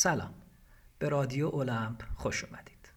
سلام. 0.00 0.34
به 0.98 1.08
رادیو 1.08 1.46
اولمپ 1.46 2.02
خوش 2.16 2.44
اومدید. 2.44 2.92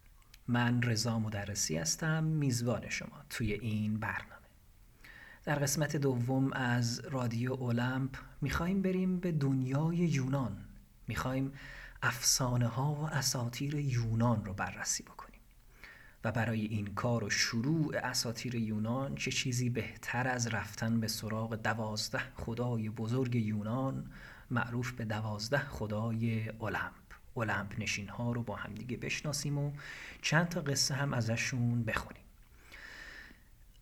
من 0.47 0.81
رضا 0.81 1.19
مدرسی 1.19 1.77
هستم 1.77 2.23
میزبان 2.23 2.89
شما 2.89 3.23
توی 3.29 3.53
این 3.53 3.99
برنامه. 3.99 4.47
در 5.43 5.55
قسمت 5.55 5.95
دوم 5.95 6.53
از 6.53 6.99
رادیو 6.99 7.53
اولمپ 7.53 8.17
می‌خوایم 8.41 8.81
بریم 8.81 9.19
به 9.19 9.31
دنیای 9.31 9.97
یونان. 9.97 10.57
می‌خوایم 11.07 11.53
افسانه 12.01 12.67
ها 12.67 12.93
و 12.93 13.05
اساتیر 13.05 13.75
یونان 13.75 14.45
رو 14.45 14.53
بررسی 14.53 15.03
بکنیم. 15.03 15.41
و 16.23 16.31
برای 16.31 16.65
این 16.65 16.93
کار 16.93 17.23
و 17.23 17.29
شروع 17.29 17.97
اساتیر 17.97 18.55
یونان 18.55 19.15
چه 19.15 19.31
چیزی 19.31 19.69
بهتر 19.69 20.27
از 20.27 20.47
رفتن 20.47 20.99
به 20.99 21.07
سراغ 21.07 21.55
دوازده 21.55 22.21
خدای 22.35 22.89
بزرگ 22.89 23.35
یونان 23.35 24.11
معروف 24.51 24.91
به 24.91 25.05
دوازده 25.05 25.57
خدای 25.57 26.49
المپ 26.49 26.91
المپ 27.37 27.75
نشین 27.79 28.09
ها 28.09 28.31
رو 28.31 28.43
با 28.43 28.55
همدیگه 28.55 28.97
بشناسیم 28.97 29.57
و 29.57 29.71
چند 30.21 30.49
تا 30.49 30.61
قصه 30.61 30.93
هم 30.93 31.13
ازشون 31.13 31.83
بخونیم. 31.83 32.23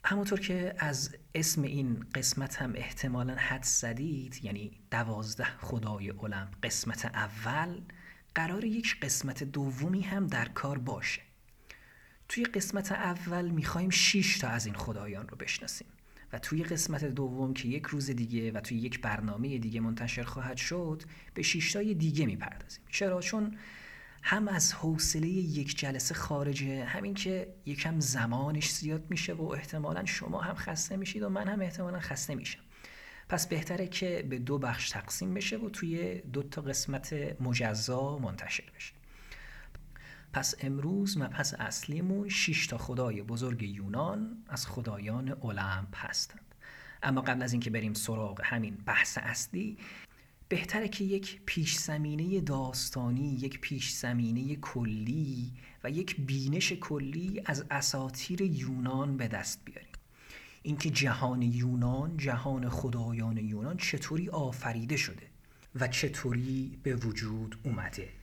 همونطور 0.06 0.40
که 0.40 0.76
از 0.78 1.16
اسم 1.36 1.62
این 1.62 2.06
قسمت 2.16 2.62
هم 2.62 2.74
احتمالا 2.76 3.36
حد 3.36 3.64
زدید 3.64 4.44
یعنی 4.44 4.72
دوازده 4.92 5.44
خدای 5.44 6.10
المپ 6.10 6.56
قسمت 6.64 7.06
اول 7.06 7.82
قرار 8.36 8.64
یک 8.64 9.00
قسمت 9.00 9.44
دومی 9.44 10.02
هم 10.02 10.28
در 10.28 10.46
کار 10.46 10.78
باشه. 10.78 11.22
توی 12.28 12.44
قسمت 12.44 12.92
اول 12.92 13.50
می‌خوایم 13.50 13.90
6 13.90 14.38
تا 14.38 14.48
از 14.48 14.66
این 14.66 14.76
خدایان 14.76 15.28
رو 15.28 15.38
بشناسیم. 15.38 15.88
و 16.34 16.40
توی 16.40 16.64
قسمت 16.64 17.06
دوم 17.06 17.54
که 17.54 17.68
یک 17.68 17.86
روز 17.86 18.10
دیگه 18.10 18.52
و 18.52 18.60
توی 18.60 18.78
یک 18.78 19.02
برنامه 19.02 19.58
دیگه 19.58 19.80
منتشر 19.80 20.24
خواهد 20.24 20.58
شد 20.58 21.04
به 21.34 21.42
شیشتای 21.42 21.94
دیگه 21.94 22.26
می‌پردازیم. 22.26 22.84
چرا؟ 22.90 23.22
چون 23.22 23.58
هم 24.22 24.48
از 24.48 24.74
حوصله 24.74 25.28
یک 25.28 25.78
جلسه 25.78 26.16
خارجه 26.16 26.86
همین 26.86 27.14
که 27.14 27.54
یکم 27.66 28.00
زمانش 28.00 28.72
زیاد 28.72 29.06
میشه 29.10 29.34
و 29.34 29.44
احتمالا 29.44 30.06
شما 30.06 30.42
هم 30.42 30.56
خسته 30.56 30.98
میشید 30.98 31.24
و 31.24 31.30
من 31.30 31.48
هم 31.48 31.62
احتمالا 31.62 32.00
خسته 32.00 32.36
میشم. 32.36 32.60
پس 33.30 33.48
بهتره 33.48 33.88
که 33.88 34.26
به 34.30 34.40
دو 34.40 34.58
بخش 34.58 34.90
تقسیم 34.90 35.34
بشه 35.34 35.58
و 35.58 35.70
توی 35.70 36.22
دو 36.22 36.44
تا 36.44 36.62
قسمت 36.62 37.14
مجزا 37.42 38.18
منتشر 38.18 38.64
بشه. 38.76 38.99
پس 40.34 40.56
امروز 40.62 41.18
مبحث 41.18 41.54
اصلیمون 41.60 42.30
6 42.30 42.68
تا 42.68 42.78
خدای 42.78 43.22
بزرگ 43.22 43.64
یونان 43.64 44.44
از 44.48 44.68
خدایان 44.68 45.38
المپ 45.44 45.96
هستند. 45.96 46.56
اما 47.04 47.22
قبل 47.22 47.44
از 47.44 47.52
اینکه 47.54 47.70
بریم 47.70 47.94
سراغ 47.94 48.42
همین 48.44 48.78
بحث 48.86 49.18
اصلی 49.22 49.78
بهتره 50.50 50.88
که 50.88 51.04
یک 51.04 51.42
پیش 51.46 51.78
زمینه 51.78 52.42
داستانی 52.42 53.34
یک 53.34 53.62
پیش 53.62 53.92
زمینه 53.92 54.56
کلی 54.56 55.54
و 55.84 55.92
یک 55.92 56.22
بینش 56.22 56.74
کلی 56.74 57.42
از 57.46 57.66
اساتیر 57.72 58.42
یونان 58.42 59.18
به 59.18 59.28
دست 59.28 59.66
بیاریم. 59.66 59.90
اینکه 60.64 60.90
جهان 60.90 61.42
یونان 61.42 62.18
جهان 62.18 62.70
خدایان 62.70 63.38
یونان 63.38 63.78
چطوری 63.78 64.30
آفریده 64.30 64.98
شده 64.98 65.28
و 65.76 65.88
چطوری 65.88 66.80
به 66.84 66.96
وجود 66.96 67.60
اومده. 67.64 68.19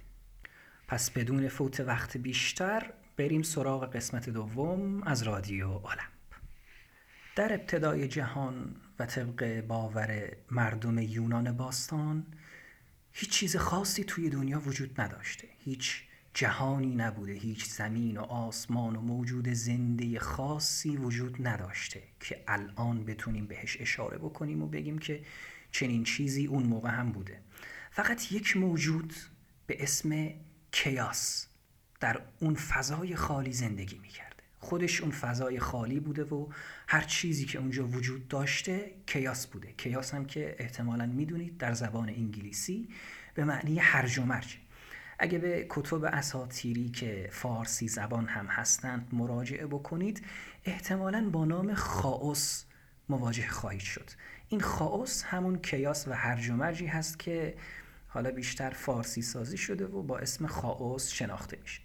پس 0.89 1.11
بدون 1.11 1.48
فوت 1.48 1.81
وقت 1.81 2.17
بیشتر 2.17 2.92
بریم 3.17 3.42
سراغ 3.42 3.97
قسمت 3.97 4.31
دوم 4.31 5.03
از 5.03 5.23
رادیو 5.23 5.69
المپ 5.69 6.17
در 7.37 7.53
ابتدای 7.53 8.09
جهان 8.09 8.77
و 8.98 9.07
طبق 9.07 9.61
باور 9.61 10.33
مردم 10.51 10.98
یونان 10.98 11.57
باستان 11.57 12.27
هیچ 13.12 13.31
چیز 13.31 13.57
خاصی 13.57 14.05
توی 14.05 14.31
دنیا 14.31 14.61
وجود 14.61 15.01
نداشته. 15.01 15.48
هیچ 15.64 16.03
جهانی 16.34 16.95
نبوده 16.95 17.33
هیچ 17.33 17.64
زمین 17.64 18.17
و 18.17 18.20
آسمان 18.20 18.97
و 18.97 19.01
موجود 19.01 19.48
زنده 19.48 20.19
خاصی 20.19 20.97
وجود 20.97 21.48
نداشته 21.48 22.02
که 22.20 22.45
الان 22.48 23.05
بتونیم 23.05 23.46
بهش 23.46 23.77
اشاره 23.80 24.19
بکنیم 24.19 24.63
و 24.63 24.67
بگیم 24.67 24.98
که 24.98 25.23
چنین 25.70 26.05
چیزی 26.05 26.46
اون 26.46 26.63
موقع 26.63 26.91
هم 26.91 27.13
بوده. 27.13 27.41
فقط 27.91 28.33
یک 28.33 28.57
موجود 28.57 29.14
به 29.67 29.83
اسم 29.83 30.30
کیاس 30.77 31.47
در 32.01 32.20
اون 32.41 32.55
فضای 32.55 33.17
خالی 33.17 33.53
زندگی 33.53 33.98
می‌کرده. 33.98 34.42
خودش 34.61 35.01
اون 35.01 35.11
فضای 35.11 35.61
خالی 35.61 36.01
بوده 36.01 36.25
و 36.25 36.48
هر 36.89 37.03
چیزی 37.03 37.45
که 37.45 37.59
اونجا 37.59 37.87
وجود 37.87 38.29
داشته 38.29 38.91
کیاس 39.07 39.47
بوده. 39.47 39.73
کیاس 39.73 40.14
هم 40.14 40.25
که 40.25 40.57
احتمالا 40.59 41.07
می‌دونید 41.07 41.59
در 41.59 41.73
زبان 41.73 42.09
انگلیسی 42.09 42.89
به 43.35 43.45
معنی 43.45 43.79
هرج 43.79 44.19
و 44.19 44.23
مرج. 44.23 44.59
اگه 45.19 45.39
به 45.39 45.67
کتب 45.70 46.05
اساتیری 46.05 46.89
که 46.89 47.29
فارسی 47.33 47.89
زبان 47.89 48.27
هم 48.27 48.47
هستند 48.47 49.08
مراجعه 49.13 49.67
بکنید 49.67 50.27
احتمالا 50.64 51.31
با 51.31 51.45
نام 51.45 51.75
خاوس 51.75 52.64
مواجه 53.08 53.48
خواهید 53.48 53.81
شد. 53.81 54.11
این 54.48 54.61
خاوس 54.61 55.23
همون 55.23 55.58
کیاس 55.58 56.08
و 56.08 56.13
هرج 56.13 56.51
و 56.51 56.55
مرجی 56.55 56.87
هست 56.87 57.19
که 57.19 57.55
حالا 58.16 58.30
بیشتر 58.30 58.70
فارسی 58.70 59.22
سازی 59.22 59.56
شده 59.56 59.86
و 59.86 60.02
با 60.02 60.18
اسم 60.18 60.46
خاوس 60.46 61.12
شناخته 61.12 61.58
میشه. 61.62 61.80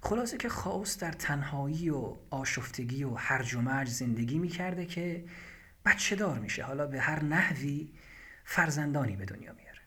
خلاصه 0.00 0.36
که 0.36 0.48
خاوس 0.48 0.98
در 0.98 1.12
تنهایی 1.12 1.90
و 1.90 2.16
آشفتگی 2.30 3.04
و 3.04 3.14
هرج 3.14 3.54
و 3.54 3.60
مرج 3.60 3.88
زندگی 3.88 4.38
می‌کرده 4.38 4.86
که 4.86 5.24
بچه 5.84 6.16
دار 6.16 6.38
میشه. 6.38 6.64
حالا 6.64 6.86
به 6.86 7.00
هر 7.00 7.24
نحوی 7.24 7.92
فرزندانی 8.44 9.16
به 9.16 9.24
دنیا 9.24 9.52
میاره. 9.52 9.80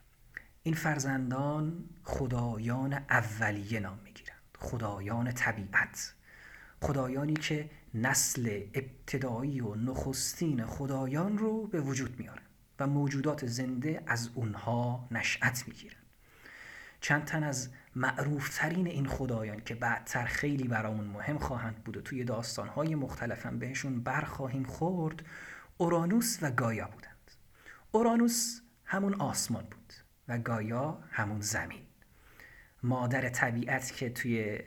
این 0.62 0.74
فرزندان 0.74 1.84
خدایان 2.04 2.92
اولیه 2.92 3.80
نام 3.80 3.98
می‌گیرند. 4.04 4.42
خدایان 4.58 5.32
طبیعت. 5.32 6.14
خدایانی 6.80 7.34
که 7.34 7.70
نسل 7.94 8.62
ابتدایی 8.74 9.60
و 9.60 9.74
نخستین 9.74 10.66
خدایان 10.66 11.38
رو 11.38 11.66
به 11.66 11.80
وجود 11.80 12.18
میارن. 12.18 12.42
موجودات 12.86 13.46
زنده 13.46 14.02
از 14.06 14.30
اونها 14.34 15.08
نشأت 15.10 15.64
می‌گیرن. 15.68 15.96
چند 17.00 17.24
تن 17.24 17.44
از 17.44 17.68
معروفترین 17.96 18.86
این 18.86 19.06
خدایان 19.06 19.60
که 19.64 19.74
بعدتر 19.74 20.24
خیلی 20.24 20.68
برامون 20.68 21.06
مهم 21.06 21.38
خواهند 21.38 21.84
بود 21.84 21.96
و 21.96 22.00
توی 22.00 22.24
داستانهای 22.24 22.94
مختلفم 22.94 23.58
بهشون 23.58 24.02
برخواهیم 24.02 24.64
خورد 24.64 25.22
اورانوس 25.76 26.38
و 26.42 26.50
گایا 26.50 26.86
بودند. 26.86 27.30
اورانوس 27.92 28.60
همون 28.84 29.14
آسمان 29.14 29.64
بود 29.64 29.92
و 30.28 30.38
گایا 30.38 30.98
همون 31.10 31.40
زمین. 31.40 31.82
مادر 32.82 33.28
طبیعت 33.28 33.92
که 33.92 34.10
توی 34.10 34.60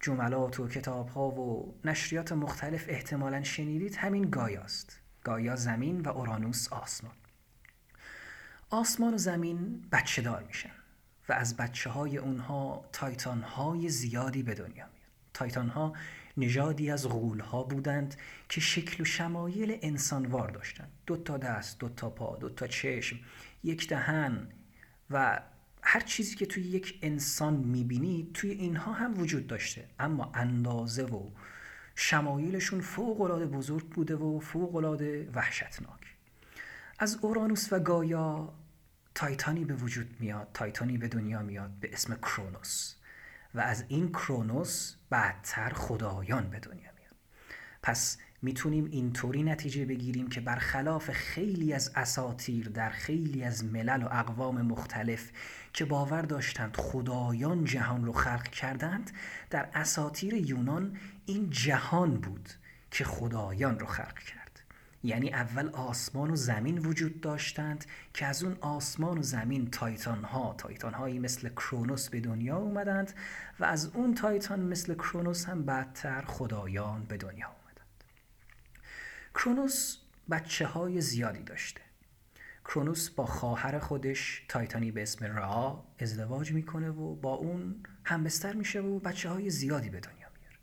جملات 0.00 0.60
و 0.60 0.68
کتاب 0.68 1.08
ها 1.08 1.28
و 1.28 1.74
نشریات 1.84 2.32
مختلف 2.32 2.84
احتمالا 2.88 3.42
شنیدید 3.42 3.96
همین 3.96 4.30
گایاست. 4.30 5.00
گایا 5.24 5.56
زمین 5.56 6.00
و 6.00 6.08
اورانوس 6.08 6.72
آسمان. 6.72 7.14
آسمان 8.74 9.14
و 9.14 9.18
زمین 9.18 9.84
بچه 9.92 10.22
دار 10.22 10.42
میشن 10.42 10.70
و 11.28 11.32
از 11.32 11.56
بچه 11.56 11.90
های 11.90 12.16
اونها 12.18 12.84
تایتان 12.92 13.42
های 13.42 13.88
زیادی 13.88 14.42
به 14.42 14.54
دنیا 14.54 14.68
میاد 14.68 15.08
تایتان 15.34 15.68
ها 15.68 15.92
نژادی 16.36 16.90
از 16.90 17.08
غول 17.08 17.40
ها 17.40 17.62
بودند 17.62 18.14
که 18.48 18.60
شکل 18.60 19.02
و 19.02 19.04
شمایل 19.04 19.78
انسانوار 19.82 20.50
داشتند 20.50 20.92
دو 21.06 21.16
تا 21.16 21.38
دست 21.38 21.78
دو 21.78 21.88
تا 21.88 22.10
پا 22.10 22.36
دو 22.36 22.48
تا 22.48 22.66
چشم 22.66 23.16
یک 23.64 23.88
دهن 23.88 24.48
و 25.10 25.40
هر 25.82 26.00
چیزی 26.00 26.34
که 26.34 26.46
توی 26.46 26.62
یک 26.62 26.98
انسان 27.02 27.54
می‌بینید 27.54 28.32
توی 28.32 28.50
اینها 28.50 28.92
هم 28.92 29.20
وجود 29.20 29.46
داشته. 29.46 29.88
اما 29.98 30.32
اندازه 30.34 31.04
و 31.04 31.30
شمایلشون 31.94 32.80
فوق 32.80 33.20
العاده 33.20 33.46
بزرگ 33.46 33.88
بوده 33.88 34.16
و 34.16 34.40
فوق 34.40 34.76
العاده 34.76 35.30
وحشتناک. 35.34 36.16
از 36.98 37.18
اورانوس 37.22 37.72
و 37.72 37.78
گایا 37.78 38.54
تایتانی 39.14 39.64
به 39.64 39.74
وجود 39.74 40.16
میاد 40.20 40.48
تایتانی 40.54 40.98
به 40.98 41.08
دنیا 41.08 41.42
میاد 41.42 41.70
به 41.70 41.90
اسم 41.92 42.14
کرونوس. 42.14 42.94
و 43.54 43.60
از 43.60 43.84
این 43.88 44.08
کرونوس 44.08 44.94
بعدتر 45.10 45.72
خدایان 45.72 46.50
به 46.50 46.60
دنیا 46.60 46.90
میاد. 46.98 47.14
پس 47.82 48.18
می‌تونیم 48.42 48.84
اینطوری 48.84 49.42
نتیجه 49.42 49.84
بگیریم 49.84 50.28
که 50.28 50.40
برخلاف 50.40 51.10
خیلی 51.10 51.72
از 51.72 51.92
اساتیر 51.94 52.68
در 52.68 52.90
خیلی 52.90 53.44
از 53.44 53.64
ملل 53.64 54.02
و 54.02 54.08
اقوام 54.10 54.62
مختلف 54.62 55.30
که 55.72 55.84
باور 55.84 56.22
داشتند 56.22 56.76
خدایان 56.76 57.64
جهان 57.64 58.04
رو 58.04 58.12
خلق 58.12 58.42
کردند 58.42 59.10
در 59.50 59.68
اساتیر 59.74 60.34
یونان 60.34 60.96
این 61.26 61.50
جهان 61.50 62.14
بود 62.20 62.48
که 62.90 63.04
خدایان 63.04 63.78
رو 63.78 63.86
خلق 63.86 64.18
کرد. 64.18 64.43
یعنی 65.04 65.32
اول 65.32 65.68
آسمان 65.68 66.30
و 66.30 66.36
زمین 66.36 66.78
وجود 66.78 67.20
داشتند 67.20 67.84
که 68.14 68.26
از 68.26 68.42
اون 68.42 68.56
آسمان 68.60 69.18
و 69.18 69.22
زمین 69.22 69.70
تایتان 69.70 70.24
ها 70.24 70.54
تایتان 70.58 70.94
هایی 70.94 71.18
مثل 71.18 71.48
کرونوس 71.48 72.08
به 72.08 72.20
دنیا 72.20 72.56
اومدند 72.56 73.12
و 73.60 73.64
از 73.64 73.86
اون 73.86 74.14
تایتان 74.14 74.60
مثل 74.60 74.94
کرونوس 74.94 75.44
هم 75.44 75.64
بعدتر 75.64 76.22
خدایان 76.22 77.04
به 77.04 77.16
دنیا 77.16 77.46
اومدند. 77.46 78.04
کرونوس 79.34 79.96
بچه 80.30 80.66
های 80.66 81.00
زیادی 81.00 81.42
داشته. 81.42 81.80
کرونوس 82.64 83.10
با 83.10 83.26
خواهر 83.26 83.78
خودش 83.78 84.44
تایتانی 84.48 84.90
به 84.90 85.02
اسم 85.02 85.24
رعا 85.24 85.82
ازدواج 85.98 86.52
می‌کنه 86.52 86.90
و 86.90 87.14
با 87.14 87.34
اون 87.34 87.82
همبستر 88.04 88.52
میشه 88.52 88.80
و 88.80 88.98
بچه 88.98 89.28
های 89.28 89.50
زیادی 89.50 89.90
به 89.90 90.00
دنیا 90.00 90.28
میاره. 90.40 90.58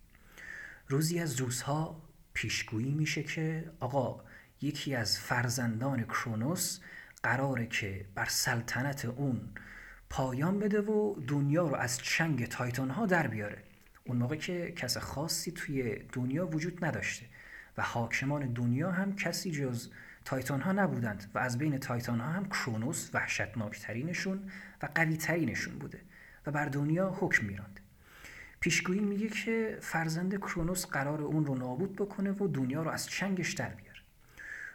روزی 0.88 1.20
از 1.20 1.36
روزها 1.36 2.02
پیشگویی 2.34 2.92
میشه 2.92 3.24
که 3.24 3.72
آقا 3.80 4.24
یکی 4.62 4.96
از 4.96 5.20
فرزندان 5.20 6.04
کرونوس 6.04 6.80
قراره 7.24 7.68
که 7.68 8.06
بر 8.16 8.26
سلطنت 8.26 9.06
اون 9.06 9.50
پایان 10.10 10.60
بده 10.60 10.82
و 10.82 11.16
دنیا 11.28 11.68
رو 11.68 11.76
از 11.76 11.98
چنگ 11.98 12.48
تایتان 12.48 12.90
ها 12.90 13.06
در 13.06 13.28
بیاره. 13.28 13.64
اون 14.04 14.18
موقع 14.18 14.36
که 14.36 14.72
کس 14.72 14.98
خاصی 14.98 15.52
توی 15.52 15.96
دنیا 16.14 16.48
وجود 16.48 16.86
نداشته 16.86 17.26
و 17.78 17.82
حاکمان 17.82 18.54
دنیا 18.54 18.92
هم 18.92 19.16
کسی 19.16 19.52
جز 19.52 19.90
تایتان 20.26 20.62
ها 20.62 20.72
نبودند 20.72 21.32
و 21.34 21.40
از 21.40 21.58
بین 21.58 21.78
تایتان 21.78 22.20
ها 22.20 22.32
هم 22.32 22.46
کرونوس 22.46 23.10
وحشتناکترینشون 23.14 24.52
و 24.82 24.90
قوی 24.96 25.18
ترینشون 25.18 25.80
بوده 25.80 26.02
و 26.46 26.52
بر 26.52 26.66
دنیا 26.66 27.18
حکم 27.20 27.46
میراند. 27.46 27.80
پیشگویی 28.60 29.00
میگه 29.00 29.30
که 29.30 29.78
فرزند 29.82 30.38
کرونوس 30.38 30.86
قرار 30.86 31.22
اون 31.22 31.46
رو 31.46 31.56
نابود 31.56 31.96
بکنه 31.96 32.32
و 32.32 32.48
دنیا 32.48 32.84
رو 32.84 32.90
از 32.90 33.08
چنگش 33.08 33.54
در 33.54 33.70
بیاره. 33.70 33.91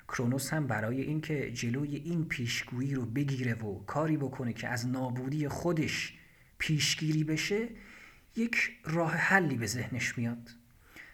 کرونوس 0.09 0.53
هم 0.53 0.67
برای 0.67 1.01
اینکه 1.01 1.53
جلوی 1.53 1.97
این 1.97 2.25
پیشگویی 2.25 2.95
رو 2.95 3.07
بگیره 3.07 3.55
و 3.55 3.85
کاری 3.85 4.17
بکنه 4.17 4.53
که 4.53 4.69
از 4.69 4.87
نابودی 4.87 5.49
خودش 5.49 6.15
پیشگیری 6.59 7.25
بشه 7.25 7.69
یک 8.37 8.73
راه 8.85 9.13
حلی 9.13 9.57
به 9.57 9.67
ذهنش 9.67 10.19
میاد. 10.19 10.51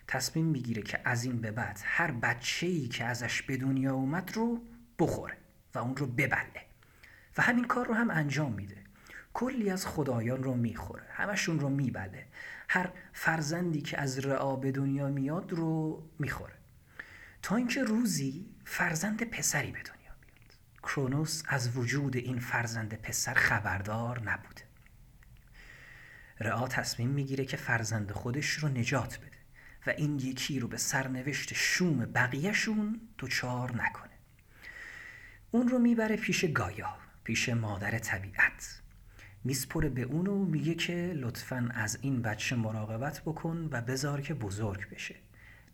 تصمیم 0.09 0.47
می‌گیره 0.47 0.83
که 0.83 1.01
از 1.05 1.25
این 1.25 1.41
به 1.41 1.51
بعد 1.51 1.81
هر 1.85 2.11
بچه 2.11 2.67
ای 2.67 2.89
که 2.89 3.05
ازش 3.05 3.43
به 3.43 3.57
دنیا 3.57 3.95
اومد 3.95 4.33
رو 4.35 4.63
بخوره 4.99 5.37
و 5.75 5.79
اون 5.79 5.97
رو 5.97 6.07
ببله. 6.07 6.63
و 7.37 7.43
همین 7.43 7.65
کار 7.65 7.87
رو 7.87 7.95
هم 7.95 8.11
انجام 8.11 8.53
میده. 8.53 8.77
کلی 9.35 9.71
از 9.71 9.87
خدایان 9.87 10.43
رو 10.43 10.55
می‌خوره. 10.55 11.05
همشون 11.11 11.61
رو 11.61 11.69
میبله. 11.69 12.27
هر 12.69 12.93
فرزندی 13.13 13.81
که 13.81 14.01
از 14.01 14.19
رعا 14.19 14.57
به 14.57 14.73
دنیا 14.73 15.09
میاد 15.09 15.53
رو 15.53 16.03
می‌خوره. 16.19 16.55
تا 17.43 17.57
اینکه 17.57 17.83
روزی 17.83 18.47
فرزند 18.65 19.23
پسری 19.23 19.73
به 19.73 19.79
دنیا 19.83 20.13
میاد 20.21 20.55
کرونوس 20.83 21.43
از 21.47 21.77
وجود 21.77 22.17
این 22.17 22.39
فرزند 22.39 22.95
پسر 22.95 23.35
خبردار 23.35 24.21
نبوده 24.21 24.63
رعا 26.41 26.69
تصمیم 26.69 27.09
می‌گیره 27.09 27.45
که 27.45 27.57
فرزند 27.57 28.13
خودش 28.13 28.51
رو 28.51 28.69
نجات 28.69 29.19
بده 29.19 29.39
و 29.87 29.91
این 29.91 30.19
یکی 30.19 30.61
رو 30.61 30.69
به 30.69 30.77
سرنوشت 30.77 31.55
شوم 31.55 32.05
بقیهشون 32.05 33.01
دوچار 33.19 33.77
نکنه. 33.77 34.13
اون 35.51 35.69
رو 35.69 35.79
می‌بره 35.79 36.17
پیش 36.17 36.45
گایا 36.45 36.97
پیش 37.25 37.49
مادر 37.49 37.99
طبیعت. 37.99 38.83
میسپره 39.45 39.89
به 39.89 40.03
اون 40.03 40.27
و 40.27 40.45
میگه 40.45 40.75
که 40.75 41.13
لطفا 41.17 41.69
از 41.75 41.99
این 42.03 42.23
بچه 42.23 42.57
مراقبت 42.57 43.21
بکن 43.21 43.69
و 43.73 43.81
بذار 43.81 44.21
که 44.21 44.35
بزرگ 44.35 44.91
بشه. 44.91 45.15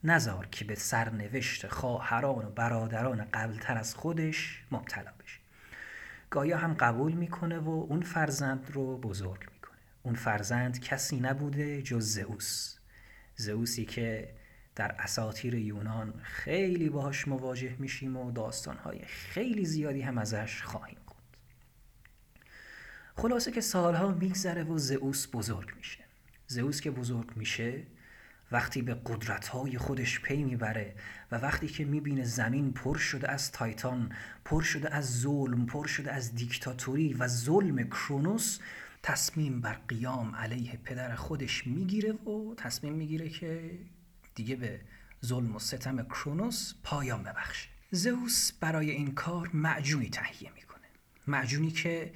نزار 0.04 0.46
که 0.46 0.64
به 0.64 0.74
سرنوشت 0.74 1.68
خواهران 1.68 2.44
و 2.44 2.50
برادران 2.50 3.24
قبلتر 3.24 3.78
از 3.78 3.94
خودش 3.94 4.64
مبتلا 4.70 5.12
بشه. 5.24 5.38
گایا 6.30 6.58
هم 6.58 6.74
قبول 6.74 7.12
می‌کنه 7.12 7.58
و 7.58 7.68
اون 7.68 8.00
فرزند 8.00 8.70
رو 8.72 8.98
بزرگ 8.98 9.40
می‌کنه. 9.52 9.78
اون 10.02 10.14
فرزند 10.14 10.80
کسی 10.80 11.20
نبوده 11.20 11.82
جز 11.82 12.04
زئوس. 12.04 12.78
زئوسی 13.36 13.84
که 13.84 14.34
در 14.74 14.94
اساطیر 14.98 15.54
یونان 15.54 16.20
خیلی 16.22 16.88
باهاش 16.88 17.28
مواجه 17.28 17.76
میشیم 17.78 18.16
و 18.16 18.32
داستانهای 18.32 19.04
خیلی 19.04 19.64
زیادی 19.64 20.02
هم 20.02 20.18
ازش 20.18 20.62
خواهیم 20.62 20.98
خوند. 21.06 21.36
خلاصه 23.16 23.52
که 23.52 23.60
سالها 23.60 24.08
میگذره 24.08 24.64
و 24.64 24.78
زئوس 24.78 25.28
بزرگ 25.32 25.76
میشه. 25.76 26.04
زئوس 26.46 26.80
که 26.80 26.90
بزرگ 26.90 27.36
میشه 27.36 27.82
وقتی 28.52 28.82
به 28.82 28.94
قدرتهای 29.06 29.78
خودش 29.78 30.20
پی 30.20 30.44
می‌بره 30.44 30.94
و 31.32 31.36
وقتی 31.36 31.66
که 31.66 31.84
می‌بینه 31.84 32.24
زمین 32.24 32.72
پر 32.72 32.98
شده 32.98 33.30
از 33.30 33.52
تایتان 33.52 34.12
پر 34.44 34.62
شده 34.62 34.94
از 34.94 35.20
ظلم 35.20 35.66
پر 35.66 35.86
شده 35.86 36.12
از 36.12 36.34
دیکتاتوری 36.34 37.14
و 37.14 37.28
ظلم 37.28 37.88
کرونوس 37.88 38.58
تصمیم 39.02 39.60
بر 39.60 39.80
قیام 39.88 40.34
علیه 40.36 40.78
پدر 40.84 41.14
خودش 41.14 41.66
می‌گیره 41.66 42.12
و 42.12 42.54
تصمیم 42.56 42.92
می‌گیره 42.92 43.28
که 43.28 43.78
دیگه 44.34 44.56
به 44.56 44.80
ظلم 45.24 45.56
و 45.56 45.58
ستم 45.58 46.02
کرونوس 46.02 46.74
پایان 46.82 47.22
ببخشه. 47.22 47.68
زئوس 47.90 48.52
برای 48.60 48.90
این 48.90 49.14
کار 49.14 49.50
معجونی 49.54 50.10
تهیه 50.10 50.52
می‌کنه. 50.54 50.86
معجونی 51.26 51.70
که 51.70 52.12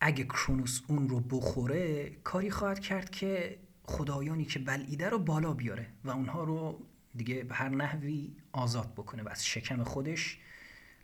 اگه 0.00 0.24
کرونوس 0.24 0.80
اون 0.86 1.08
رو 1.08 1.20
بخوره 1.20 2.10
کاری 2.24 2.50
خواهد 2.50 2.80
کرد 2.80 3.10
که 3.10 3.58
خدایانی 3.86 4.44
که 4.44 4.58
بلعیده 4.58 5.08
رو 5.08 5.18
بالا 5.18 5.52
بیاره 5.52 5.86
و 6.04 6.10
اونها 6.10 6.44
رو 6.44 6.86
دیگه 7.14 7.44
به 7.44 7.54
هر 7.54 7.68
نحوی 7.68 8.36
آزاد 8.52 8.92
بکنه 8.92 9.22
و 9.22 9.28
از 9.28 9.46
شکم 9.46 9.82
خودش 9.82 10.38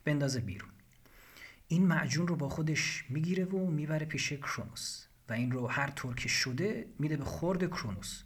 بندازه 0.04 0.40
بیرون. 0.40 0.68
این 1.68 1.86
معجون 1.86 2.28
رو 2.28 2.36
با 2.36 2.48
خودش 2.48 3.04
می‌گیره 3.08 3.44
و 3.44 3.70
می‌بره 3.70 4.06
پیش 4.06 4.32
کرونوس 4.32 5.06
و 5.28 5.32
این 5.32 5.52
رو 5.52 5.66
هر 5.66 5.90
طور 5.90 6.14
که 6.14 6.28
شده 6.28 6.86
میده 6.98 7.16
به 7.16 7.24
خورد 7.24 7.66
کرونوس 7.66 8.22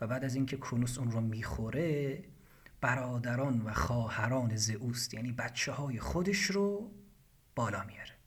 و 0.00 0.06
بعد 0.06 0.24
از 0.24 0.34
اینکه 0.34 0.56
کرونوس 0.56 0.98
اون 0.98 1.10
رو 1.10 1.20
می‌خوره 1.20 2.24
برادران 2.80 3.60
و 3.60 3.72
خواهران 3.72 4.56
زئوس 4.56 5.14
یعنی 5.14 5.32
بچه 5.32 5.72
های 5.72 6.00
خودش 6.00 6.42
رو 6.42 6.90
بالا 7.54 7.84
میاره. 7.84 8.17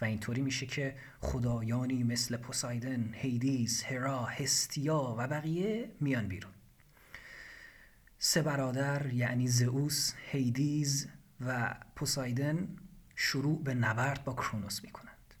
و 0.00 0.04
اینطوری 0.04 0.42
میشه 0.42 0.66
که 0.66 0.96
خدایانی 1.20 2.02
مثل 2.02 2.36
پوسایدن، 2.36 3.14
هیدیس، 3.14 3.84
هرا، 3.84 4.24
هستیا 4.24 5.14
و 5.18 5.28
بقیه 5.28 5.90
میان 6.00 6.28
بیرون. 6.28 6.52
سه 8.18 8.42
برادر 8.42 9.12
یعنی 9.12 9.48
زئوس، 9.48 10.12
هیدیز 10.30 11.08
و 11.40 11.74
پوسایدن 11.96 12.76
شروع 13.16 13.62
به 13.62 13.74
نبرد 13.74 14.24
با 14.24 14.32
کرونوس 14.32 14.84
می‌کنند. 14.84 15.34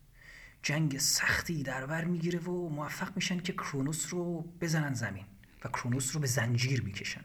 جنگ 0.62 0.98
سختی 0.98 1.62
در 1.62 1.86
بر 1.86 2.04
می‌گیره 2.04 2.38
و 2.38 2.68
موفق 2.68 3.12
میشن 3.16 3.40
که 3.40 3.52
کرونوس 3.52 4.14
رو 4.14 4.40
بزنن 4.60 4.94
زمین 4.94 5.24
و 5.64 5.68
کرونوس 5.68 6.14
رو 6.14 6.20
به 6.20 6.26
زنجیر 6.26 6.82
می‌کشن 6.82 7.24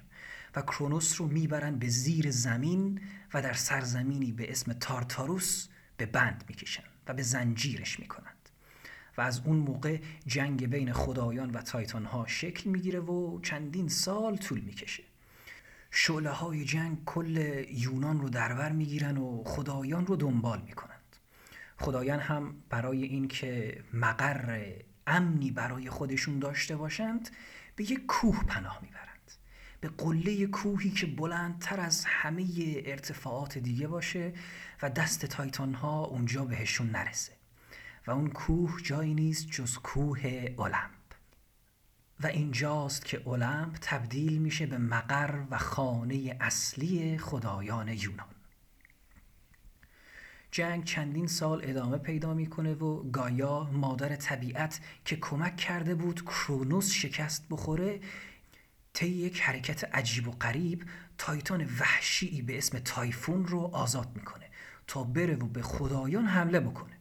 و 0.55 0.61
کرونوس 0.61 1.21
رو 1.21 1.27
می‌برن 1.27 1.79
به 1.79 1.87
زیر 1.87 2.31
زمین 2.31 3.01
و 3.33 3.41
در 3.41 3.53
سرزمینی 3.53 4.31
به 4.31 4.51
اسم 4.51 4.73
تارتاروس 4.73 5.67
به 5.97 6.05
بند 6.05 6.43
می‌کشن. 6.47 6.83
و 7.07 7.13
به 7.13 7.23
زنجیرش 7.23 7.99
می‌کنند. 7.99 8.49
و 9.17 9.21
از 9.21 9.41
اون 9.45 9.57
موقع 9.57 9.99
جنگ 10.27 10.67
بین 10.67 10.93
خدایان 10.93 11.49
و 11.49 11.61
تایتان 11.61 12.05
ها 12.05 12.27
شکل 12.27 12.69
می‌گیره 12.69 12.99
و 12.99 13.41
چندین 13.41 13.87
سال 13.87 14.37
طول 14.37 14.59
می‌کشه. 14.59 15.03
شعله 15.91 16.29
های 16.29 16.65
جنگ 16.65 17.05
کل 17.05 17.65
یونان 17.71 18.19
رو 18.19 18.29
دربر 18.29 18.71
می‌گیرن 18.71 19.17
و 19.17 19.43
خدایان 19.43 20.05
رو 20.05 20.15
دنبال 20.15 20.61
می‌کنند. 20.61 21.15
خدایان 21.79 22.19
هم 22.19 22.55
برای 22.69 23.03
اینکه 23.03 23.83
مقر 23.93 24.71
امنی 25.07 25.51
برای 25.51 25.89
خودشون 25.89 26.39
داشته 26.39 26.75
باشند 26.75 27.29
به 27.75 27.83
یک 27.83 28.05
کوه 28.05 28.43
پناه 28.43 28.79
می‌برند. 28.81 29.31
به 29.81 29.87
قله 29.87 30.47
کوهی 30.47 30.89
که 30.89 31.05
بلندتر 31.05 31.79
از 31.79 32.05
همه 32.05 32.45
ارتفاعات 32.85 33.57
دیگه 33.57 33.87
باشه 33.87 34.33
و 34.81 34.89
دست 34.89 35.25
تایتان 35.25 35.73
ها 35.73 36.03
اونجا 36.03 36.45
بهشون 36.45 36.89
نرسه. 36.89 37.31
و 38.07 38.11
اون 38.11 38.29
کوه 38.29 38.81
جایی 38.81 39.13
نیست 39.13 39.47
جز 39.47 39.77
کوه 39.77 40.53
اولمپ. 40.57 40.91
و 42.19 42.27
اینجاست 42.27 43.05
که 43.05 43.21
اولمپ 43.25 43.77
تبدیل 43.81 44.37
میشه 44.37 44.65
به 44.65 44.77
مقر 44.77 45.43
و 45.49 45.57
خانه 45.57 46.37
اصلی 46.39 47.17
خدایان 47.17 47.87
یونان. 47.87 48.27
جنگ 50.51 50.83
چندین 50.83 51.27
سال 51.27 51.61
ادامه 51.63 51.97
پیدا 51.97 52.33
می‌کنه 52.33 52.73
و 52.73 53.03
گایا 53.11 53.63
مادر 53.63 54.15
طبیعت 54.15 54.79
که 55.05 55.15
کمک 55.15 55.57
کرده 55.57 55.95
بود 55.95 56.25
کرونوس 56.25 56.91
شکست 56.91 57.45
بخوره 57.49 57.99
طی 58.93 59.07
یک 59.07 59.41
حرکت 59.41 59.95
عجیب 59.95 60.27
و 60.27 60.31
غریب 60.31 60.85
Titan 61.17 61.65
وحشی 61.79 62.41
به 62.41 62.57
اسم 62.57 62.79
تایفون 62.79 63.47
رو 63.47 63.59
آزاد 63.59 64.11
می‌کنه. 64.15 64.44
تا 64.87 65.03
بره 65.03 65.35
و 65.35 65.47
به 65.47 65.61
خدایان 65.61 66.25
حمله 66.25 66.59
بکنه. 66.59 66.93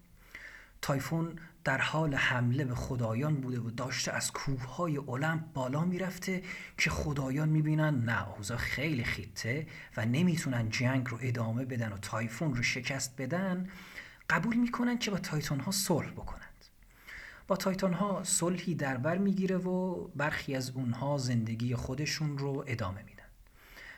تایفون 0.83 1.39
در 1.65 1.79
حال 1.79 2.15
حمله 2.15 2.65
به 2.65 2.75
خدایان 2.75 3.35
بوده 3.35 3.61
و 3.61 3.71
داشته 3.71 4.13
از 4.13 4.33
کوههای 4.33 4.97
المپ 4.97 5.41
بالا 5.55 5.85
می‌رفته 5.85 6.43
که 6.79 6.91
خدایان 6.91 7.49
می‌بینن 7.49 8.05
نه 8.05 8.29
اوضاع 8.29 8.57
خیلی 8.57 9.05
خیته 9.05 9.67
و 9.97 10.07
نمی‌تونن 10.07 10.69
جنگ 10.69 11.09
رو 11.09 11.19
ادامه 11.21 11.65
بدن 11.65 11.93
و 11.93 11.97
تایفون 11.97 12.55
رو 12.55 12.63
شکست 12.63 13.15
بدن 13.19 13.69
قبول 14.31 14.57
می‌کنن 14.57 14.99
که 14.99 15.11
با 15.11 15.19
تایتان 15.19 15.61
ها 15.61 15.73
صلح 15.73 16.11
بکنند. 16.11 16.45
با 17.49 17.57
تایتان 17.57 17.93
ها 17.93 18.25
صلحی 18.25 18.75
در 18.75 18.97
بر 18.97 19.19
می‌گیره 19.19 19.57
و 19.57 20.09
برخی 20.09 20.55
از 20.55 20.71
اونها 20.71 21.19
زندگی 21.19 21.75
خودشون 21.75 22.39
رو 22.39 22.65
ادامه 22.67 23.03
میدن 23.03 23.14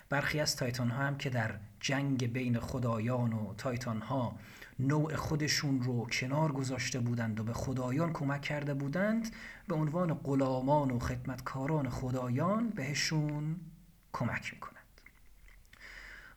برخی 0.08 0.40
از 0.40 0.56
تایتان 0.56 0.90
ها 0.90 1.02
هم 1.02 1.18
که 1.18 1.30
در 1.30 1.54
جنگ 1.80 2.32
بین 2.32 2.60
خدایان 2.60 3.32
و 3.32 3.54
تایتان 3.54 4.00
ها 4.00 4.38
نوع 4.78 5.16
خودشون 5.16 5.82
رو 5.82 6.06
کنار 6.06 6.52
گذاشته 6.52 7.00
بودند 7.00 7.40
و 7.40 7.44
به 7.44 7.52
خدایان 7.52 8.12
کمک 8.12 8.42
کرده 8.42 8.74
بودند 8.74 9.34
به 9.68 9.74
عنوان 9.74 10.14
غلامان 10.14 10.90
و 10.90 10.98
خدمتکاران 10.98 11.88
خدایان 11.88 12.70
بهشون 12.70 13.56
کمک 14.12 14.54
می‌کنند. 14.54 14.76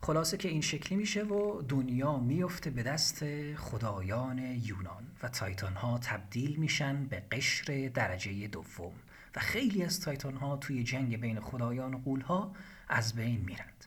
خلاصه 0.02 0.38
که 0.38 0.50
این 0.50 0.62
شکلی 0.62 0.98
میشه 0.98 1.24
و 1.24 1.62
دنیا 1.62 2.18
میفته 2.18 2.70
به 2.70 2.84
دست 2.84 3.24
خدایان 3.56 4.40
یونان 4.40 5.08
و 5.24 5.30
تایتان 5.30 5.74
ها 5.74 5.98
تبدیل 5.98 6.56
میشن 6.56 7.06
به 7.06 7.24
قشر 7.32 7.92
درجه 7.94 8.48
دوم. 8.48 8.94
و 9.36 9.40
خیلی 9.40 9.84
از 9.84 10.00
تایتان 10.00 10.36
ها 10.36 10.58
توی 10.58 10.84
جنگ 10.84 11.20
بین 11.20 11.40
خدایان 11.40 11.94
و 11.94 11.98
قول 11.98 12.22
ها 12.22 12.52
از 12.90 13.16
بین 13.16 13.42
میرند. 13.42 13.86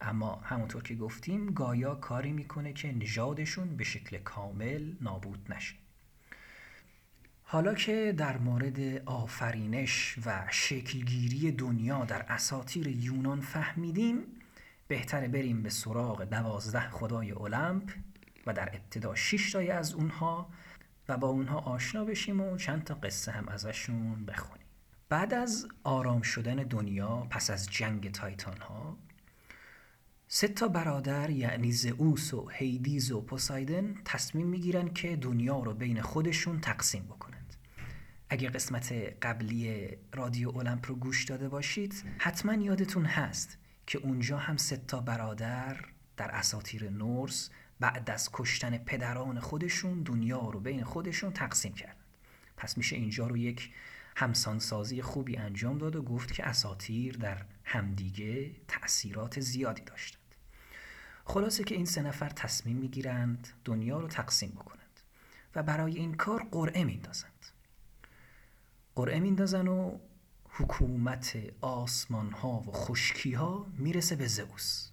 اما 0.00 0.34
همونطور 0.34 0.82
که 0.82 0.94
گفتیم 0.94 1.46
گایا 1.46 1.94
کاری 1.94 2.32
می‌کنه 2.32 2.72
که 2.72 2.92
نژادشون 2.92 3.76
به 3.76 3.84
شکل 3.84 4.18
کامل 4.18 4.92
نابود 5.00 5.52
نشه. 5.52 5.74
حالا 7.42 7.74
که 7.74 8.14
در 8.16 8.38
مورد 8.38 9.02
آفرینش 9.06 10.18
و 10.26 10.46
شکلگیری 10.50 11.52
دنیا 11.52 12.04
در 12.04 12.22
اساطیر 12.28 12.86
یونان 12.88 13.40
فهمیدیم 13.40 14.18
بهتره 14.88 15.28
بریم 15.28 15.62
به 15.62 15.70
سراغ 15.70 16.24
دوازده 16.24 16.90
خدای 16.90 17.32
المپ 17.32 17.92
و 18.46 18.52
در 18.52 18.68
ابتدا 18.68 19.14
شش 19.14 19.52
تای 19.52 19.70
از 19.70 19.94
اونها 19.94 20.50
و 21.08 21.16
با 21.16 21.28
اونها 21.28 21.58
آشنا 21.58 22.04
بشیم 22.04 22.40
و 22.40 22.56
چند 22.56 22.84
تا 22.84 22.94
قصه 22.94 23.32
هم 23.32 23.48
ازشون 23.48 24.26
بخونیم. 24.26 24.63
بعد 25.08 25.34
از 25.34 25.68
آرام 25.82 26.22
شدن 26.22 26.54
دنیا 26.54 27.26
پس 27.30 27.50
از 27.50 27.66
جنگ 27.70 28.10
تایتان 28.10 28.60
ها 28.60 28.98
سه 30.28 30.48
تا 30.48 30.68
برادر 30.68 31.30
یعنی 31.30 31.72
زئوس 31.72 32.34
و 32.34 32.48
هیدیز 32.48 33.12
و 33.12 33.20
پوسایدن 33.20 33.94
تصمیم 34.04 34.46
می‌گیرن 34.46 34.88
که 34.88 35.16
دنیا 35.16 35.58
رو 35.58 35.74
بین 35.74 36.02
خودشون 36.02 36.60
تقسیم 36.60 37.04
بکنند. 37.04 37.54
اگه 38.28 38.48
قسمت 38.48 38.92
قبلی 39.22 39.88
رادیو 40.12 40.58
المپ 40.58 40.86
رو 40.88 40.94
گوش 40.94 41.24
داده 41.24 41.48
باشید 41.48 42.04
حتما 42.18 42.54
یادتون 42.54 43.04
هست 43.04 43.58
که 43.86 43.98
اونجا 43.98 44.38
هم 44.38 44.56
سه 44.56 44.76
تا 44.76 45.00
برادر 45.00 45.84
در 46.16 46.30
اساطیر 46.30 46.90
نورس 46.90 47.50
بعد 47.80 48.10
از 48.10 48.30
کشتن 48.32 48.78
پدران 48.78 49.40
خودشون 49.40 50.02
دنیا 50.02 50.50
رو 50.50 50.60
بین 50.60 50.84
خودشون 50.84 51.32
تقسیم 51.32 51.74
کردند. 51.74 52.04
پس 52.56 52.78
میشه 52.78 52.96
اینجا 52.96 53.26
رو 53.26 53.36
یک 53.36 53.70
همسانسازی 54.16 55.02
خوبی 55.02 55.36
انجام 55.36 55.78
داد 55.78 55.96
و 55.96 56.02
گفت 56.02 56.32
که 56.32 56.46
اساتیر 56.46 57.16
در 57.16 57.44
همدیگه 57.64 58.50
تأثیرات 58.68 59.40
زیادی 59.40 59.82
داشتند. 59.82 60.34
خلاصه 61.24 61.64
که 61.64 61.74
این 61.74 61.86
سه 61.86 62.02
نفر 62.02 62.28
تصمیم 62.28 62.76
می‌گیرند 62.76 63.48
دنیا 63.64 64.00
رو 64.00 64.08
تقسیم 64.08 64.50
بکنند 64.50 65.00
و 65.54 65.62
برای 65.62 65.96
این 65.96 66.14
کار 66.14 66.46
قرعه 66.52 66.84
میندازند 66.84 67.46
قرعه 68.94 69.20
میندازن 69.20 69.68
و 69.68 69.98
حکومت 70.48 71.38
آسمان 71.60 72.30
ها 72.30 72.60
و 72.60 72.72
خشکی 72.72 73.32
ها 73.32 73.66
می‌رسه 73.78 74.16
به 74.16 74.26
زئوس. 74.26 74.90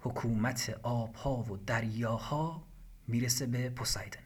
حکومت 0.00 0.80
آب 0.82 1.14
ها 1.14 1.36
و 1.42 1.56
دریاها 1.56 2.66
می‌رسه 3.06 3.46
به 3.46 3.70
پوسایدن 3.70 4.23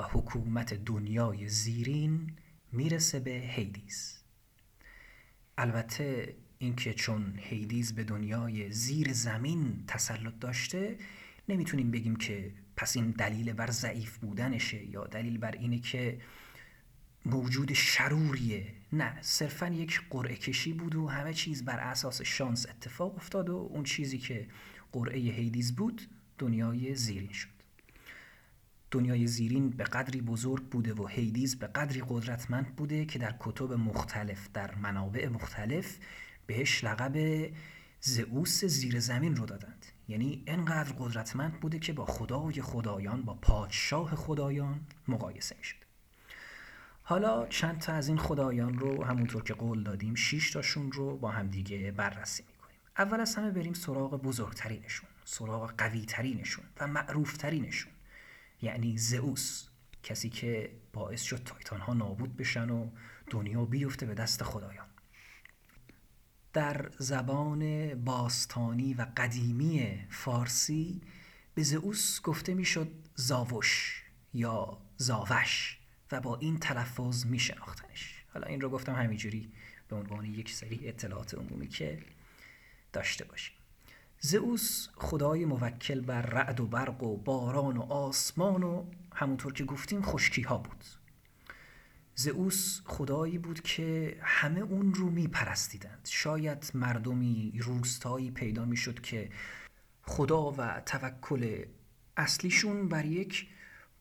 و 0.00 0.02
حکومت 0.02 0.74
دنیای 0.74 1.48
زیرین 1.48 2.32
می‌رسه 2.72 3.20
به 3.20 3.30
هیدیز 3.30 4.18
البته 5.58 6.36
اینکه 6.58 6.94
چون 6.94 7.34
هیدیز 7.36 7.94
به 7.94 8.04
دنیای 8.04 8.72
زیر 8.72 9.12
زمین 9.12 9.84
تسلط 9.86 10.38
داشته 10.40 10.98
نمی‌تونیم 11.48 11.90
بگیم 11.90 12.16
که 12.16 12.52
پس 12.76 12.96
این 12.96 13.10
دلیل 13.10 13.52
بر 13.52 13.70
ضعیف 13.70 14.18
بودنشه 14.18 14.84
یا 14.84 15.06
دلیل 15.06 15.38
بر 15.38 15.52
اینه 15.52 15.78
که 15.78 16.20
موجود 17.24 17.72
شروریه. 17.72 18.66
نه 18.92 19.22
صرفا 19.22 19.68
یک 19.68 20.00
قرعه 20.10 20.36
کشی 20.36 20.72
بود 20.72 20.94
و 20.94 21.08
همه 21.08 21.34
چیز 21.34 21.64
بر 21.64 21.78
اساس 21.78 22.22
شانس 22.22 22.66
اتفاق 22.68 23.16
افتاد 23.16 23.48
و 23.48 23.56
اون 23.70 23.84
چیزی 23.84 24.18
که 24.18 24.48
قرعه 24.92 25.18
هیدیز 25.18 25.76
بود 25.76 26.02
دنیای 26.38 26.94
زیرین 26.94 27.32
شد. 27.32 27.59
دنیای 28.90 29.26
زیرین 29.26 29.70
به 29.70 29.84
قدری 29.84 30.20
بزرگ 30.20 30.62
بوده 30.64 30.94
و 30.94 31.06
هیدیز 31.06 31.58
به 31.58 31.66
قدری 31.66 32.02
قدرتمند 32.08 32.76
بوده 32.76 33.04
که 33.04 33.18
در 33.18 33.34
کتب 33.40 33.72
مختلف 33.72 34.48
در 34.54 34.74
منابع 34.74 35.28
مختلف 35.28 35.98
بهش 36.46 36.84
لقب 36.84 37.46
زئوس 38.00 38.64
زیر 38.64 39.00
زمین 39.00 39.36
رو 39.36 39.46
دادند. 39.46 39.86
یعنی 40.08 40.42
انقدر 40.46 40.92
قدرتمند 40.98 41.60
بوده 41.60 41.78
که 41.78 41.92
با 41.92 42.06
خدای 42.06 42.62
خدایان 42.62 43.22
با 43.22 43.34
پادشاه 43.34 44.14
خدایان 44.16 44.80
مقایسه 45.08 45.56
می 45.58 45.64
شد 45.64 45.76
حالا 47.02 47.46
چند 47.46 47.78
تا 47.78 47.92
از 47.92 48.08
این 48.08 48.18
خدایان 48.18 48.78
رو 48.78 49.04
همونطور 49.04 49.42
که 49.42 49.54
قول 49.54 49.82
دادیم 49.82 50.14
شش 50.14 50.50
تاشون 50.50 50.92
رو 50.92 51.16
با 51.16 51.30
همدیگه 51.30 51.90
بررسی 51.90 52.42
می‌کنیم. 52.48 52.76
اول 52.98 53.20
از 53.20 53.34
همه 53.34 53.50
بریم 53.50 53.72
سراغ 53.72 54.22
بزرگترینشون 54.22 55.08
سراغ 55.24 55.72
قویترینشون 55.78 56.64
و 56.80 56.86
معروفترینشون. 56.86 57.92
یعنی 58.62 58.98
زئوس 58.98 59.68
کسی 60.02 60.28
که 60.28 60.72
باعث 60.92 61.22
شد 61.22 61.42
تایتان 61.44 61.80
ها 61.80 61.94
نابود 61.94 62.36
بشن 62.36 62.70
و 62.70 62.90
دنیا 63.30 63.64
بیفته 63.64 64.06
به 64.06 64.14
دست 64.14 64.42
خدایان. 64.42 64.86
در 66.52 66.90
زبان 66.98 67.94
باستانی 67.94 68.94
و 68.94 69.06
قدیمی 69.16 69.98
فارسی 70.10 71.00
به 71.54 71.62
زئوس 71.62 72.22
گفته 72.22 72.54
می‌شد 72.54 72.88
زاوش 73.14 74.02
یا 74.34 74.78
زاوش 74.96 75.78
و 76.12 76.20
با 76.20 76.36
این 76.36 76.58
تلفظ 76.58 77.26
می 77.26 77.38
شناختنش 77.38 78.24
حالا 78.32 78.46
این 78.46 78.60
رو 78.60 78.68
گفتم 78.68 78.94
همینجوری 78.94 79.52
به 79.88 79.96
عنوان 79.96 80.24
یک 80.24 80.52
سری 80.52 80.88
اطلاعات 80.88 81.34
عمومی 81.34 81.68
که 81.68 82.02
داشته 82.92 83.24
باشیم. 83.24 83.59
زئوس 84.22 84.88
خدای 84.94 85.44
موکل 85.44 86.00
بر 86.00 86.22
رعد 86.22 86.60
و 86.60 86.66
برق 86.66 87.02
و 87.02 87.16
باران 87.16 87.76
و 87.76 87.82
آسمان 87.82 88.62
و 88.62 88.84
همونطور 89.14 89.52
که 89.52 89.64
گفتیم 89.64 90.02
خشکی 90.02 90.42
ها 90.42 90.58
بود. 90.58 90.84
زئوس 92.14 92.80
خدایی 92.84 93.38
بود 93.38 93.60
که 93.60 94.16
همه 94.22 94.60
اون 94.60 94.94
رو 94.94 95.10
می 95.10 95.28
پرستیدند 95.28 96.08
شاید 96.10 96.70
مردمی 96.74 97.52
روستایی 97.60 98.30
پیدا 98.30 98.64
می 98.64 98.76
شد 98.76 99.00
که 99.00 99.30
خدا 100.02 100.50
و 100.50 100.80
توکل 100.86 101.64
اصلیشون 102.16 102.88
بر 102.88 103.04
یک 103.04 103.48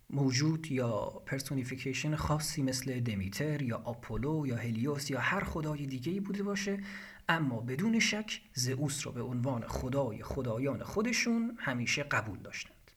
موجود 0.09 0.71
یا 0.71 0.99
personification 1.25 2.15
خاصی 2.15 2.63
مثل 2.63 2.99
دمیتر 2.99 3.61
یا 3.61 3.77
آپولو 3.77 4.47
یا 4.47 4.57
هلیوس 4.57 5.11
یا 5.11 5.19
هر 5.19 5.43
خدای 5.43 5.85
دیگه 5.85 6.11
ای 6.11 6.19
بوده 6.19 6.43
باشه. 6.43 6.79
اما 7.29 7.61
بدون 7.61 7.99
شک 7.99 8.41
زئوس 8.53 9.07
رو 9.07 9.11
به 9.11 9.21
عنوان 9.21 9.67
خدای 9.67 10.23
خدایان 10.23 10.83
خودشون 10.83 11.57
همیشه 11.59 12.03
قبول 12.03 12.39
داشتند. 12.39 12.91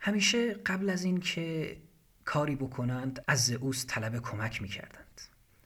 همیشه 0.00 0.54
قبل 0.54 0.90
از 0.90 1.04
این 1.04 1.20
که 1.20 1.76
کاری 2.24 2.56
بکنند 2.56 3.24
از 3.28 3.46
زئوس 3.46 3.86
طلب 3.86 4.18
کمک 4.22 4.62
می‌کردند. 4.62 5.20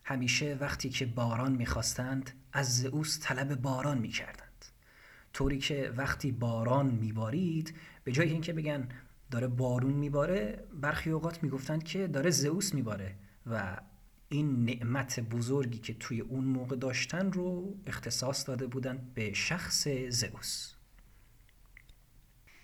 همیشه 0.04 0.56
وقتی 0.60 0.88
که 0.88 1.06
باران 1.06 1.52
می‌خواستند 1.52 2.30
از 2.52 2.78
زئوس 2.78 3.20
طلب 3.22 3.54
باران 3.54 3.98
می‌کردند. 3.98 4.64
طوری 5.32 5.58
که 5.58 5.92
وقتی 5.96 6.32
باران 6.32 6.86
میبارید 6.86 7.74
به 8.04 8.12
جای 8.12 8.28
اینکه 8.30 8.52
بگن 8.52 8.88
داره 9.30 9.46
بارون 9.46 9.92
میباره 9.92 10.64
برخی 10.72 11.10
اوقات 11.10 11.42
می‌گفتند 11.42 11.84
که 11.84 12.06
داره 12.06 12.30
زئوس 12.30 12.74
میباره 12.74 13.14
و 13.46 13.76
این 14.34 14.64
نعمت 14.64 15.20
بزرگی 15.20 15.78
که 15.78 15.94
توی 15.94 16.20
اون 16.20 16.44
موقع 16.44 16.76
داشتن 16.76 17.32
رو 17.32 17.76
اختصاص 17.86 18.48
داده 18.48 18.66
بودند 18.66 19.14
به 19.14 19.32
شخص 19.32 19.88
زئوس. 20.08 20.74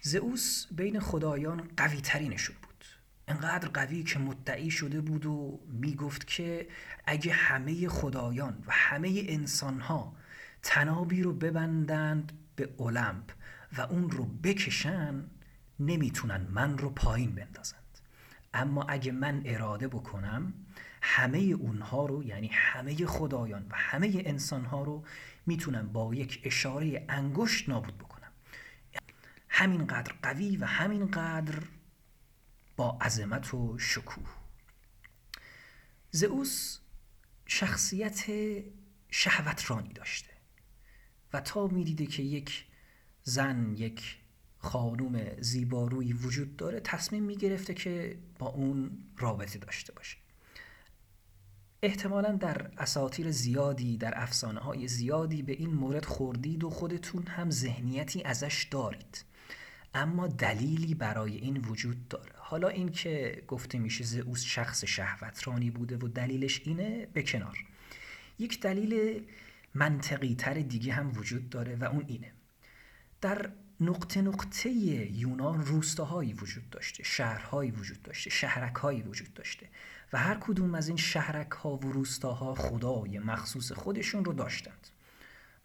زئوس 0.00 0.66
بین 0.70 1.00
خدایان 1.00 1.68
قوی 1.76 2.00
ترینشون 2.00 2.56
بود. 2.62 2.84
انقدر 3.28 3.68
قوی 3.68 4.02
که 4.02 4.18
مدعی 4.18 4.70
شده 4.70 5.00
بود 5.00 5.26
و 5.26 5.60
می‌گفت 5.68 6.26
که 6.26 6.68
اگه 7.06 7.32
همه 7.32 7.88
خدایان 7.88 8.64
و 8.66 8.72
همه 8.72 9.24
انسانها 9.28 10.16
تنابی 10.62 11.22
رو 11.22 11.32
ببندند 11.32 12.32
به 12.56 12.74
اولمپ 12.76 13.30
و 13.78 13.80
اون 13.80 14.10
رو 14.10 14.24
بکشن 14.24 15.24
نمی‌تونن 15.80 16.46
من 16.50 16.78
رو 16.78 16.90
پایین 16.90 17.34
بندازند. 17.34 17.80
اما 18.54 18.82
اگه 18.82 19.12
من 19.12 19.42
اراده 19.44 19.88
بکنم 19.88 20.52
همه 21.00 21.38
اونها 21.38 22.06
رو 22.06 22.22
یعنی 22.24 22.50
همه 22.52 23.06
خدایان 23.06 23.66
و 23.70 23.74
همه 23.74 24.22
انسانها 24.26 24.82
رو 24.82 25.04
می‌تونم 25.46 25.92
با 25.92 26.14
یک 26.14 26.40
اشاره 26.44 27.06
انگشت 27.08 27.68
نابود 27.68 27.98
بکنم. 27.98 28.32
همینقدر 29.48 30.14
قوی 30.22 30.56
و 30.56 30.64
همینقدر 30.64 31.62
با 32.76 32.98
عظمت 33.00 33.54
و 33.54 33.78
شکوه. 33.78 34.28
زئوس 36.10 36.78
شخصیت 37.46 38.26
شهوترانی 39.10 39.92
داشته 39.92 40.30
و 41.32 41.40
تا 41.40 41.66
می‌دیده 41.66 42.06
که 42.06 42.22
یک 42.22 42.66
زن 43.22 43.74
یک 43.78 44.16
خانوم 44.58 45.40
زیبارویی 45.40 46.12
وجود 46.12 46.56
داره 46.56 46.80
تصمیم 46.80 47.22
می‌گرفته 47.22 47.74
که 47.74 48.18
با 48.38 48.46
اون 48.46 48.98
رابطه 49.18 49.58
داشته 49.58 49.92
باشه. 49.92 50.16
احتمالا 51.82 52.32
در 52.32 52.70
اساطیر 52.78 53.30
زیادی 53.30 53.96
در 53.96 54.12
افسانه 54.22 54.60
های 54.60 54.88
زیادی 54.88 55.42
به 55.42 55.52
این 55.52 55.74
مورد 55.74 56.04
خوردید 56.04 56.64
و 56.64 56.70
خودتون 56.70 57.26
هم 57.26 57.50
ذهنیتی 57.50 58.22
ازش 58.22 58.68
دارید. 58.70 59.24
اما 59.94 60.26
دلیلی 60.26 60.94
برای 60.94 61.36
این 61.36 61.56
وجود 61.56 62.08
داره. 62.08 62.32
حالا 62.36 62.68
این 62.68 62.88
که 62.88 63.42
گفته 63.48 63.78
میشه 63.78 64.04
زئوس 64.04 64.44
شخص 64.44 64.84
شهوترانی 64.84 65.70
بوده 65.70 65.96
و 65.96 66.08
دلیلش 66.08 66.60
اینه 66.64 67.06
به 67.12 67.22
کنار. 67.22 67.58
یک 68.38 68.60
دلیل 68.60 69.22
منطقی 69.74 70.34
تر 70.34 70.54
دیگه 70.54 70.92
هم 70.92 71.12
وجود 71.16 71.50
داره 71.50 71.76
و 71.76 71.84
اون 71.84 72.04
اینه. 72.06 72.32
در 73.20 73.50
نقطه 73.80 74.22
نقطه 74.22 74.70
یونان 74.70 75.66
روستاهایی 75.66 76.32
وجود 76.32 76.70
داشته 76.70 77.02
شهرهایی 77.02 77.70
وجود 77.70 78.02
داشته 78.02 78.30
شهرکهایی 78.30 79.02
وجود 79.02 79.34
داشته. 79.34 79.68
و 80.12 80.18
هر 80.18 80.34
کدوم 80.40 80.74
از 80.74 80.88
این 80.88 80.96
شهرک 80.96 81.50
ها 81.50 81.76
و 81.76 81.92
روستاها 81.92 82.54
خدای 82.54 83.18
مخصوص 83.18 83.72
خودشون 83.72 84.24
رو 84.24 84.32
داشتند. 84.32 84.88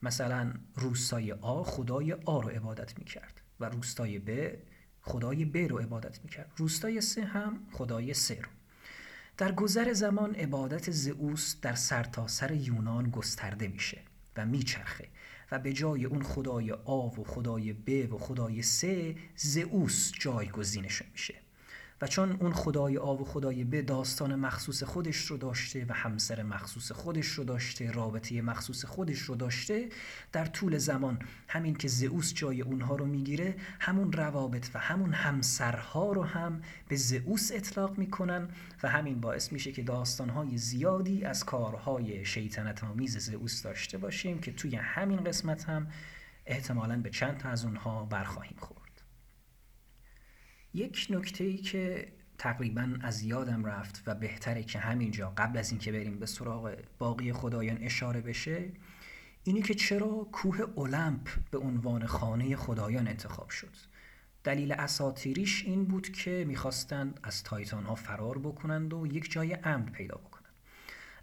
مثلا 0.01 0.53
روستای 0.75 1.31
آ 1.31 1.63
خدای 1.63 2.13
آ 2.13 2.39
رو 2.39 2.49
عبادت 2.49 2.99
می‌کرد 2.99 3.41
و 3.59 3.69
روستای 3.69 4.19
ب 4.19 4.57
خدای 5.01 5.45
ب 5.45 5.57
رو 5.57 5.77
عبادت 5.77 6.23
می‌کرد. 6.23 6.51
روستای 6.57 7.01
سه 7.01 7.23
هم 7.23 7.67
خدای 7.71 8.13
سه 8.13 8.41
رو. 8.41 8.49
در 9.37 9.51
گذر 9.51 9.93
زمان 9.93 10.35
عبادت 10.35 10.91
زئوس 10.91 11.55
در 11.61 11.75
سرتاسر 11.75 12.47
سر 12.47 12.53
یونان 12.53 13.09
گسترده 13.09 13.67
میشه 13.67 14.01
و 14.37 14.45
میچرخه 14.45 15.07
و 15.51 15.59
به 15.59 15.73
جای 15.73 16.05
اون 16.05 16.23
خدای 16.23 16.71
آ 16.71 17.07
و 17.07 17.23
خدای 17.23 17.73
ب 17.73 18.13
و 18.13 18.17
خدای 18.17 18.61
سه 18.61 19.15
زئوس 19.35 20.11
جایگزینش 20.19 21.01
میشه. 21.11 21.44
و 22.01 22.07
چون 22.07 22.31
اون 22.31 22.53
خدای 22.53 22.97
آب 22.97 23.21
و 23.21 23.25
خدای 23.25 23.63
به 23.63 23.81
داستان 23.81 24.35
مخصوص 24.35 24.83
خودش 24.83 25.17
رو 25.17 25.37
داشته 25.37 25.85
و 25.89 25.93
همسر 25.93 26.43
مخصوص 26.43 26.91
خودش 26.91 27.27
رو 27.27 27.43
داشته 27.43 27.91
رابطه 27.91 28.41
مخصوص 28.41 28.85
خودش 28.85 29.19
رو 29.19 29.35
داشته 29.35 29.89
در 30.31 30.45
طول 30.45 30.77
زمان 30.77 31.19
همین 31.47 31.75
که 31.75 31.87
زئوس 31.87 32.33
جای 32.33 32.61
اونها 32.61 32.95
رو 32.95 33.05
می‌گیره 33.05 33.55
همون 33.79 34.11
روابط 34.11 34.67
و 34.73 34.79
همون 34.79 35.13
همسرها 35.13 36.11
رو 36.11 36.23
هم 36.23 36.61
به 36.87 36.95
زئوس 36.95 37.51
اطلاق 37.53 37.97
می‌کنن 37.97 38.47
و 38.83 38.89
همین 38.89 39.21
باعث 39.21 39.51
میشه 39.51 39.71
که 39.71 39.83
داستانهای 39.83 40.57
زیادی 40.57 41.25
از 41.25 41.43
کارهای 41.45 42.25
شیطنت 42.25 42.83
آمیز 42.83 43.17
زئوس 43.17 43.61
داشته 43.61 43.97
باشیم 43.97 44.39
که 44.39 44.51
توی 44.51 44.75
همین 44.75 45.23
قسمت 45.23 45.63
هم 45.63 45.87
احتمالا 46.45 47.01
به 47.01 47.09
چند 47.09 47.37
تا 47.37 47.49
از 47.49 47.65
اونها 47.65 48.05
برخواهیم 48.05 48.57
خورد. 48.59 48.84
یک 50.75 51.07
نکته 51.09 51.43
ای 51.43 51.57
که 51.57 52.07
تقریبا 52.37 52.97
از 53.01 53.23
یادم 53.23 53.65
رفت 53.65 54.03
و 54.07 54.15
بهتره 54.15 54.63
که 54.63 54.79
همینجا 54.79 55.33
قبل 55.37 55.57
از 55.57 55.71
اینکه 55.71 55.91
بریم 55.91 56.19
به 56.19 56.25
سراغ 56.25 56.75
باقی 56.97 57.33
خدایان 57.33 57.77
اشاره 57.81 58.21
بشه 58.21 58.71
اینی 59.43 59.61
که 59.61 59.73
چرا 59.73 60.27
کوه 60.31 60.61
اولمپ 60.61 61.29
به 61.51 61.57
عنوان 61.57 62.05
خانه 62.05 62.55
خدایان 62.55 63.07
انتخاب 63.07 63.49
شد. 63.49 63.75
دلیل 64.43 64.71
اساتیریش 64.71 65.65
این 65.65 65.85
بود 65.85 66.09
که 66.09 66.45
می‌خواستند 66.47 67.19
از 67.23 67.43
تایتان 67.43 67.83
ها 67.83 67.95
فرار 67.95 68.37
بکنند 68.37 68.93
و 68.93 69.07
یک 69.07 69.31
جای 69.31 69.57
امن 69.63 69.85
پیدا 69.85 70.15
بکنند. 70.15 70.53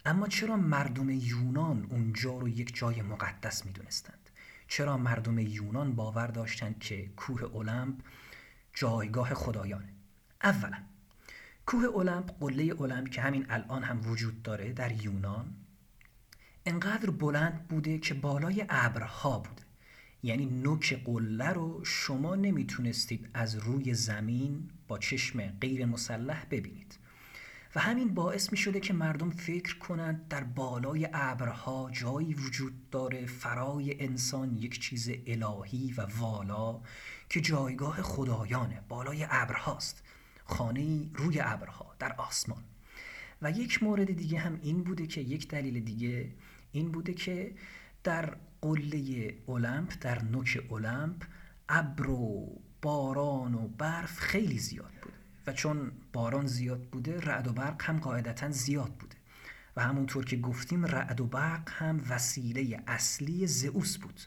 اما 0.05 0.29
چرا 0.29 0.57
مردم 0.57 1.11
یونان 1.11 1.87
اونجا 1.91 2.39
رو 2.39 2.49
یک 2.49 2.77
جای 2.77 3.03
مقدس 3.03 3.67
می‌دونستند؟ 3.67 4.31
چرا 4.69 4.97
مردم 4.97 5.39
یونان 5.39 5.95
باور 5.95 6.27
داشتند 6.27 6.79
که 6.79 7.09
کوه 7.17 7.43
اولمپ 7.43 7.95
جایگاه 8.75 9.35
خدایانه. 9.35 9.93
اولا 10.43 10.79
کوه 11.67 11.97
المپ 11.97 12.31
قله 12.41 12.81
المپ 12.81 13.09
که 13.09 13.23
همین 13.23 13.47
الان 13.49 13.83
هم 13.83 14.11
وجود 14.11 14.43
داره 14.43 14.73
در 14.73 15.05
یونان 15.05 15.55
انقدر 16.67 17.11
بلند 17.11 17.69
بوده 17.69 17.99
که 17.99 18.15
بالای 18.15 18.67
ابرها 18.69 19.39
بوده. 19.39 19.63
یعنی 20.23 20.47
نوک 20.47 21.03
قله 21.05 21.49
رو 21.49 21.85
شما 21.85 22.35
نمی‌تونستید 22.35 23.29
از 23.35 23.55
روی 23.55 23.95
زمین 23.95 24.71
با 24.89 24.99
چشم 24.99 25.47
غیر 25.47 25.87
مسلح 25.87 26.47
ببینید. 26.51 26.99
و 27.75 27.81
همین 27.81 28.15
باعث 28.15 28.53
می 28.53 28.59
شده 28.59 28.81
که 28.81 28.93
مردم 28.93 29.31
فکر 29.31 29.79
کنند 29.79 30.29
در 30.29 30.45
بالای 30.45 31.09
ابرها 31.13 31.91
جایی 31.93 32.35
وجود 32.35 32.91
داره 32.91 33.27
فرای 33.27 34.03
انسان 34.03 34.57
یک 34.57 34.81
چیز 34.81 35.11
الهی 35.27 35.95
و 35.97 36.07
والا 36.19 36.81
که 37.29 37.41
جایگاه 37.41 38.03
خدایانه 38.03 38.83
بالای 38.89 39.27
ابرهاست 39.31 40.03
خانه 40.45 41.11
روی 41.15 41.41
ابرها 41.41 41.95
در 41.99 42.15
آسمان. 42.19 42.65
و 43.43 43.51
یک 43.51 43.83
مورد 43.83 44.13
دیگه 44.13 44.39
هم 44.39 44.59
این 44.63 44.83
بوده 44.83 45.07
که 45.07 45.21
یک 45.21 45.49
دلیل 45.49 45.85
دیگه 45.85 46.33
این 46.73 46.93
بوده 46.93 47.15
که 47.15 47.55
در 48.05 48.37
قله 48.61 49.35
المپ 49.49 49.93
در 50.01 50.23
نوک 50.23 50.63
المپ 50.71 51.25
ابر 51.69 52.11
و 52.11 52.49
باران 52.83 53.55
و 53.55 53.69
برف 53.69 54.19
خیلی 54.19 54.59
زیاد 54.59 54.93
بوده 55.02 55.02
و 55.47 55.53
چون 55.53 55.93
باران 56.13 56.47
زیاد 56.47 56.83
بوده 56.83 57.21
رعد 57.21 57.49
و 57.49 57.53
برق 57.53 57.83
هم 57.83 57.99
قاعدتا 57.99 58.51
زیاد 58.51 58.95
بوده. 58.95 59.17
و 59.77 59.83
همونطور 59.83 60.25
که 60.25 60.37
گفتیم 60.37 60.85
رعد 60.85 61.21
و 61.21 61.27
برق 61.27 61.71
هم 61.71 62.05
وسیله 62.09 62.83
اصلی 62.87 63.47
زئوس 63.47 63.99
بود. 63.99 64.21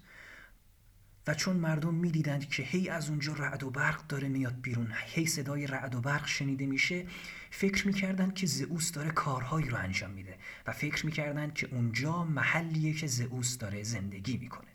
و 1.27 1.33
چون 1.33 1.57
مردم 1.57 1.93
می‌دیدند 1.93 2.49
که 2.49 2.63
هی 2.63 2.89
از 2.89 3.09
اونجا 3.09 3.33
رعد 3.33 3.63
و 3.63 3.69
برق 3.69 4.07
داره 4.07 4.27
میاد 4.27 4.61
بیرون 4.61 4.93
هی 5.05 5.25
صدای 5.25 5.67
رعد 5.67 5.95
و 5.95 6.01
برق 6.01 6.27
شنیده 6.27 6.65
میشه 6.65 7.05
فکر 7.51 7.87
می‌کردند 7.87 8.33
که 8.33 8.47
زئوس 8.47 8.91
داره 8.91 9.11
کارهایی 9.11 9.69
رو 9.69 9.77
انجام 9.77 10.11
میده 10.11 10.37
و 10.67 10.71
فکر 10.71 11.05
می‌کردند 11.05 11.53
که 11.53 11.67
اونجا 11.71 12.23
محلیه 12.23 12.93
که 12.93 13.07
زئوس 13.07 13.57
داره 13.57 13.83
زندگی 13.83 14.37
می‌کنه. 14.37 14.71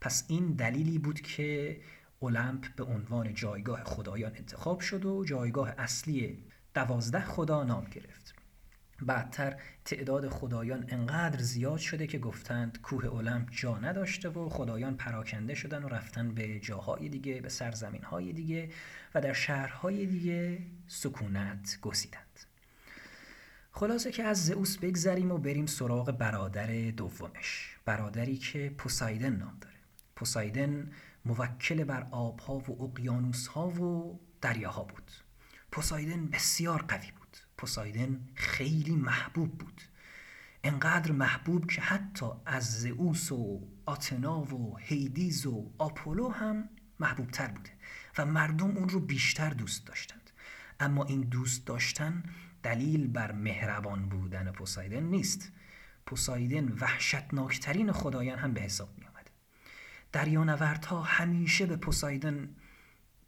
پس 0.00 0.24
این 0.28 0.46
دلیلی 0.46 0.98
بود 0.98 1.20
که 1.20 1.80
المپ 2.22 2.66
به 2.76 2.84
عنوان 2.84 3.34
جایگاه 3.34 3.84
خدایان 3.84 4.36
انتخاب 4.36 4.80
شد 4.80 5.04
و 5.04 5.24
جایگاه 5.24 5.68
اصلی 5.78 6.44
دوازده 6.74 7.20
خدا 7.20 7.64
نام 7.64 7.84
گرفت. 7.84 8.34
بعدتر 9.02 9.56
تعداد 9.84 10.28
خدایان 10.28 10.84
انقدر 10.88 11.42
زیاد 11.42 11.78
شده 11.78 12.06
که 12.06 12.18
گفتند 12.18 12.80
کوه 12.82 13.14
المپ 13.14 13.50
جا 13.50 13.78
نداشته 13.78 14.28
و 14.28 14.48
خدایان 14.48 14.96
پراکنده 14.96 15.54
شدن 15.54 15.82
و 15.82 15.88
رفتن 15.88 16.34
به 16.34 16.60
جاهای 16.60 17.08
دیگه 17.08 17.40
به 17.40 17.48
سرزمین 17.48 18.32
دیگه 18.34 18.70
و 19.14 19.20
در 19.20 19.32
شهرهای 19.32 20.06
دیگه 20.06 20.58
سکونت 20.86 21.78
گسیدند 21.82 22.40
خلاصه 23.70 24.12
که 24.12 24.24
از 24.24 24.44
زئوس 24.44 24.78
بگذریم 24.78 25.32
و 25.32 25.38
بریم 25.38 25.66
سراغ 25.66 26.10
برادر 26.10 26.90
دومش 26.90 27.76
برادری 27.84 28.36
که 28.36 28.74
پوسایدن 28.78 29.36
نام 29.36 29.58
داره. 29.60 29.75
پوسایدن 30.16 30.90
موکل 31.24 31.84
بر 31.84 32.06
آبها 32.10 32.58
و 32.58 32.82
اقیانوسها 32.82 33.68
و 33.68 34.20
دریاها 34.40 34.84
بود. 34.84 35.10
پوسایدن 35.72 36.26
بسیار 36.26 36.82
قوی 36.82 37.10
بود. 37.10 37.36
پوسایدن 37.58 38.28
خیلی 38.34 38.96
محبوب 38.96 39.58
بود. 39.58 39.82
انقدر 40.64 41.12
محبوب 41.12 41.70
که 41.70 41.80
حتی 41.80 42.26
از 42.46 42.80
زئوس 42.80 43.32
و 43.32 43.60
آتنا 43.86 44.40
و 44.40 44.76
هیدیز 44.78 45.46
و 45.46 45.70
آپولو 45.78 46.28
هم 46.28 46.68
محبوب 47.00 47.30
تر 47.30 47.48
بوده 47.48 47.70
و 48.18 48.26
مردم 48.26 48.76
اون 48.76 48.88
رو 48.88 49.00
بیشتر 49.00 49.50
دوست 49.50 49.86
داشتند. 49.86 50.30
اما 50.80 51.04
این 51.04 51.20
دوست 51.20 51.66
داشتن 51.66 52.22
دلیل 52.62 53.06
بر 53.06 53.32
مهربان 53.32 54.08
بودن 54.08 54.52
پوسایدن 54.52 55.02
نیست. 55.02 55.52
پوسایدن 56.06 56.72
وحشتناکترین 56.80 57.92
خدایان 57.92 58.38
هم 58.38 58.52
به 58.54 58.60
حساب 58.60 58.98
می 58.98 59.05
دریانوردها 60.16 61.02
همیشه 61.02 61.66
به 61.66 61.76
پوسایدن 61.76 62.48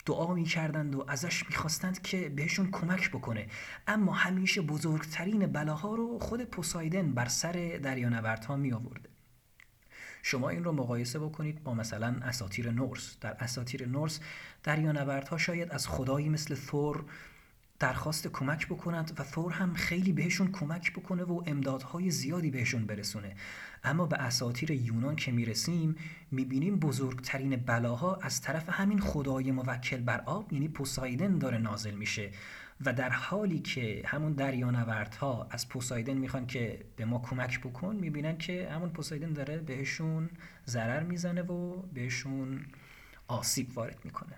دعا 0.07 0.35
می 0.35 0.45
کردند 0.45 0.95
و 0.95 1.05
ازش 1.09 1.47
می‌خواستند 1.47 2.03
که 2.03 2.29
بهشون 2.29 2.71
کمک 2.71 3.11
بکنه. 3.11 3.47
اما 3.87 4.13
همیشه 4.13 4.61
بزرگترین 4.61 5.47
بلاها 5.47 5.95
رو 5.95 6.19
خود 6.19 6.45
پوسایدن 6.45 7.13
بر 7.13 7.29
سر 7.29 7.81
دریانوردها 7.83 8.57
می 8.57 8.73
آورده 8.73 9.09
شما 10.23 10.49
این 10.49 10.65
رو 10.65 10.73
مقایسه 10.73 11.19
بکنید 11.19 11.63
با 11.63 11.75
مثلا 11.75 12.17
اساتیر 12.23 12.71
نورس. 12.71 13.17
در 13.21 13.37
اساتیر 13.41 13.89
نورس 13.89 14.21
دریانوردها 14.63 15.39
شاید 15.39 15.71
از 15.71 15.89
خدایی 15.89 16.29
مثل 16.29 16.55
ثور 16.55 17.05
درخواست 17.79 18.29
کمک 18.29 18.67
بکنند 18.67 19.13
و 19.19 19.25
ثور 19.25 19.53
هم 19.53 19.75
خیلی 19.75 20.13
بهشون 20.13 20.53
کمک 20.53 20.93
بکنه 20.93 21.25
و 21.25 21.43
امدادهای 21.47 22.11
زیادی 22.11 22.51
بهشون 22.51 22.87
برسونه. 22.87 23.37
اما 23.85 24.07
به 24.07 24.17
اساتیر 24.17 24.71
یونان 24.71 25.17
که 25.17 25.33
می‌رسیم 25.33 25.97
می‌بینیم 26.31 26.79
بزرگترین 26.79 27.57
بلاها 27.57 28.17
از 28.17 28.41
طرف 28.41 28.69
همین 28.69 29.01
خدای 29.01 29.53
موکل 29.53 30.01
بر 30.01 30.21
آب 30.21 30.53
یعنی 30.53 30.69
پوسایدن 30.69 31.39
داره 31.39 31.59
نازل 31.59 31.95
میشه. 31.95 32.31
و 32.85 32.93
در 32.93 33.11
حالی 33.11 33.59
که 33.59 34.03
همون 34.07 34.33
دریانوردها 34.33 35.47
از 35.51 35.69
پوسایدن 35.69 36.15
می‌خوان 36.15 36.47
که 36.47 36.85
به 36.97 37.05
ما 37.05 37.19
کمک 37.19 37.61
بکن 37.61 37.97
می‌بینن 37.97 38.39
که 38.39 38.69
همون 38.73 38.91
پوسایدن 38.91 39.33
داره 39.33 39.59
بهشون 39.59 40.31
ضرر 40.67 41.03
می‌زنه 41.03 41.43
و 41.43 41.83
بهشون 41.83 42.67
آسیب 43.29 43.79
وارد 43.79 44.05
می‌کنه. 44.05 44.37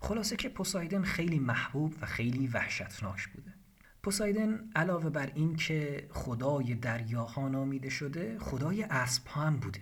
خلاصه 0.00 0.36
که 0.36 0.48
پوسایدن 0.48 1.02
خیلی 1.02 1.38
محبوب 1.38 1.94
و 2.00 2.06
خیلی 2.06 2.46
وحشتناک 2.46 3.28
بوده. 3.28 3.55
پوسایدن 4.06 4.70
علاوه 4.76 5.10
بر 5.10 5.32
این 5.34 5.56
که 5.56 6.08
خدای 6.10 6.74
دریاها 6.74 7.48
نامیده 7.48 7.88
شده 7.90 8.38
خدای 8.38 8.82
اسب 8.82 9.22
هم 9.28 9.56
بوده. 9.56 9.80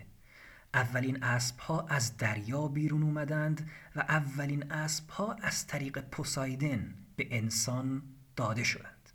اولین 0.74 1.22
اسب 1.22 1.58
ها 1.58 1.86
از 1.88 2.16
دریا 2.16 2.68
بیرون 2.68 3.02
اومدند 3.02 3.70
و 3.96 4.00
اولین 4.00 4.72
اسب 4.72 5.08
ها 5.08 5.36
از 5.42 5.66
طریق 5.66 5.98
پوسایدن 5.98 6.94
به 7.16 7.26
انسان 7.30 8.02
داده 8.36 8.64
شدند. 8.64 9.10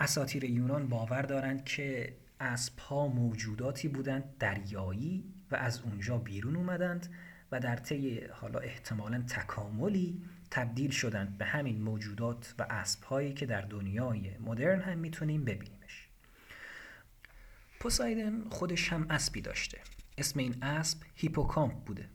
اساطیر 0.00 0.44
یونان 0.44 0.88
باور 0.88 1.22
دارند 1.22 1.64
که 1.64 2.16
اسب 2.40 2.78
ها 2.78 3.06
موجوداتی 3.06 3.88
بودند 3.88 4.24
دریایی 4.38 5.24
و 5.50 5.56
از 5.56 5.80
اونجا 5.80 6.18
بیرون 6.18 6.56
اومدند 6.56 7.14
و 7.52 7.60
در 7.60 7.76
طی 7.76 8.20
حالا 8.20 8.58
احتمالا 8.58 9.22
تکاملی 9.22 10.22
تبدیل 10.54 10.90
شدند 10.90 11.38
به 11.38 11.44
همین 11.44 11.82
موجودات 11.82 12.54
و 12.58 12.66
اسب 12.70 13.04
هایی 13.04 13.32
که 13.32 13.46
در 13.46 13.60
دنیای 13.60 14.38
مدرن 14.38 14.80
هم 14.80 14.98
می‌تونیم 14.98 15.44
ببینیمش. 15.44 16.08
پوسایدن 17.80 18.48
خودش 18.50 18.92
هم 18.92 19.06
اسبی 19.10 19.40
داشته. 19.40 19.80
اسم 20.18 20.38
این 20.38 20.62
اسب 20.62 20.98
هیپوکامپ 21.14 21.84
بوده. 21.84 22.08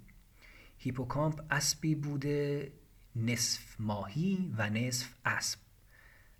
هیپوکامپ 0.77 1.41
اسبی 1.51 1.95
بوده 1.95 2.71
نصف 3.15 3.75
ماهی 3.79 4.53
و 4.57 4.69
نصف 4.69 5.07
اسب. 5.25 5.59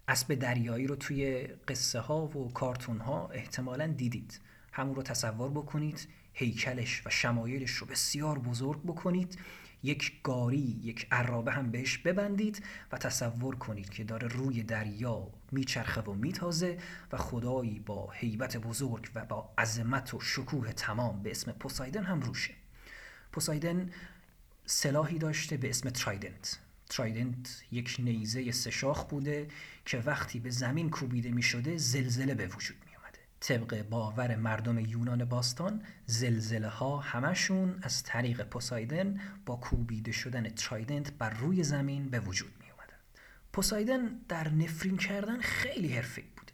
اسب 0.08 0.36
دریایی 0.36 0.88
رو 0.88 0.96
توی 0.96 1.48
قصه 1.68 2.00
ها 2.00 2.28
و 2.28 2.54
کارتون 2.54 3.00
ها 3.00 3.28
احتمالا 3.28 3.88
دیدید. 3.88 4.40
همون 4.72 4.96
رو 4.96 5.04
تصور 5.04 5.52
بکنید 5.52 6.08
هیکلش 6.34 7.02
و 7.06 7.10
شمایلش 7.10 7.72
رو 7.72 7.88
بسیار 7.88 8.40
بزرگ 8.40 8.84
بکنید 8.84 9.40
یک 9.84 10.22
گاری 10.24 10.80
یک 10.84 11.08
عرابه 11.12 11.52
هم 11.52 11.72
بهش 11.72 11.98
ببندید 11.98 12.64
و 12.92 12.98
تصور 12.98 13.56
کنید 13.56 13.90
که 13.90 14.04
داره 14.04 14.28
روی 14.28 14.64
دریا 14.64 15.28
میچرخه 15.52 16.02
و 16.02 16.14
میتازه 16.14 16.78
و 17.12 17.18
خدایی 17.18 17.80
با 17.80 18.10
هیبت 18.12 18.58
بزرگ 18.58 19.10
و 19.16 19.26
با 19.26 19.54
عظمت 19.58 20.14
و 20.14 20.20
شکوه 20.20 20.72
تمام 20.72 21.24
به 21.24 21.32
اسم 21.32 21.52
پوسایدن 21.52 22.04
هم 22.04 22.20
روشه. 22.20 22.54
پوسایدن 23.32 23.92
سلاحی 24.66 25.18
داشته 25.18 25.58
به 25.58 25.70
اسم 25.70 25.90
ترایدنت. 25.90 26.60
ترایدنت 26.90 27.64
یک 27.72 27.96
نیزه 28.00 28.52
سشاخ 28.52 29.06
بوده 29.06 29.48
که 29.86 29.98
وقتی 29.98 30.40
به 30.40 30.50
زمین 30.50 30.90
کوبیده 30.90 31.32
می 31.32 31.44
شده 31.44 31.78
زلزله 31.78 32.36
به 32.36 32.48
وجود 32.48 32.78
می 32.86 32.89
طبق 33.40 33.82
باور 33.90 34.36
مردم 34.36 34.80
یونان 34.80 35.26
باستان 35.26 35.84
زلزله 36.06 36.68
ها 36.68 36.98
همشون 36.98 37.80
از 37.82 38.04
طریق 38.04 38.44
پوسایدن 38.44 39.20
با 39.46 39.56
کوبیده 39.56 40.12
شدن 40.12 40.50
ترایدنت 40.50 41.12
بر 41.12 41.30
روی 41.30 41.64
زمین 41.64 42.10
به 42.10 42.20
وجود 42.20 42.52
می 42.60 42.72
اومده 42.72 42.94
پوسایدن 43.54 44.08
در 44.28 44.50
نفرین 44.50 44.98
کردن 44.98 45.42
خیلی 45.42 45.88
حرفه 45.88 46.22
بوده. 46.22 46.54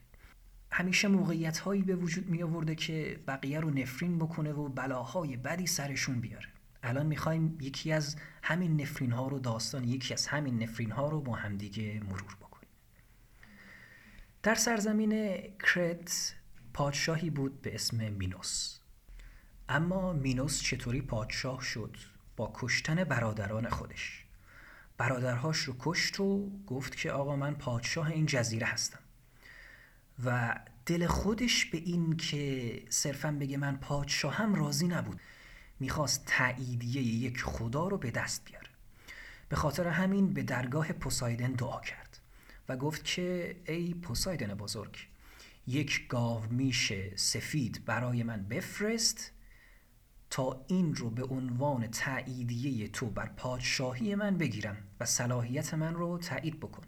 همیشه 0.71 1.08
موقعیت 1.08 1.58
هایی 1.58 1.82
به 1.82 1.95
وجود 1.95 2.30
می 2.30 2.43
آورده 2.43 2.76
که 2.76 3.19
بقیه 3.28 3.60
رو 3.60 3.69
نفرین 3.69 4.19
بکنه 4.19 4.52
و 4.52 4.69
بلاهای 4.69 5.38
بدی 5.38 5.67
سرشون 5.67 6.21
بیاره. 6.21 6.48
الان 6.84 7.06
می‌خوایم 7.06 7.58
یکی 7.62 7.91
از 7.91 8.15
همین 8.43 8.82
نفرین 8.82 9.12
ها 9.12 9.28
رو 9.28 9.39
داستان 9.39 9.84
یکی 9.84 10.13
از 10.13 10.28
همین 10.28 10.63
نفرین 10.63 10.91
ها 10.91 11.10
رو 11.10 11.21
با 11.21 11.34
همدیگه 11.34 12.02
مرور 12.10 12.36
بکنیم. 12.41 12.69
در 14.43 14.56
سرزمین 14.56 15.38
کرت 15.60 16.36
پادشاهی 16.76 17.30
بود 17.30 17.62
به 17.62 17.76
اسم 17.76 18.10
مینوس. 18.10 18.80
اما 19.70 20.14
مینوس 20.14 20.62
چطوری 20.62 21.02
پادشاه 21.02 21.62
شد؟ 21.62 21.98
با 22.36 22.52
کشتن 22.56 23.04
برادران 23.04 23.70
خودش. 23.70 24.26
برادرهاش 24.98 25.58
رو 25.58 25.76
کشت 25.80 26.20
و 26.20 26.50
گفت 26.68 26.98
که 26.98 27.12
آقا 27.12 27.36
من 27.36 27.54
پادشاه 27.54 28.08
این 28.08 28.26
جزیره 28.26 28.68
هستم. 28.68 29.00
و 30.26 30.60
دل 30.86 31.08
خودش 31.08 31.66
به 31.66 31.78
این 31.78 32.18
که 32.18 32.84
صرفا 32.90 33.32
بگه 33.32 33.58
من 33.58 33.78
پادشاهم 33.78 34.56
راضی 34.56 34.88
نبود. 34.88 35.20
می‌خواست 35.80 36.26
تاییدیه 36.26 37.02
یک 37.02 37.42
خدا 37.42 37.88
رو 37.88 37.98
به 37.98 38.12
دست 38.12 38.46
بیاره. 38.46 38.70
به 39.50 39.56
خاطر 39.56 39.88
همین 39.88 40.34
به 40.34 40.44
درگاه 40.44 40.92
پوسایدن 40.92 41.52
دعا 41.52 41.82
کرد 41.82 42.20
و 42.70 42.78
گفت 42.78 43.04
که 43.04 43.56
ای 43.66 43.94
پوسایدن 43.94 44.54
بزرگ 44.54 45.08
یک 45.67 46.08
گاو 46.08 46.45
میشه 46.49 47.12
سفید 47.15 47.86
برای 47.86 48.23
من 48.23 48.43
بفرست 48.43 49.32
تا 50.30 50.65
این 50.67 50.95
رو 50.95 51.10
به 51.10 51.23
عنوان 51.23 51.88
تاییدیه 51.88 52.88
تو 52.88 53.06
بر 53.06 53.25
پادشاهی 53.25 54.15
من 54.15 54.38
بگیرم 54.38 54.78
و 54.99 55.06
صلاحیت 55.06 55.73
من 55.73 55.93
رو 55.93 56.17
تایید 56.17 56.60
بکن. 56.60 56.84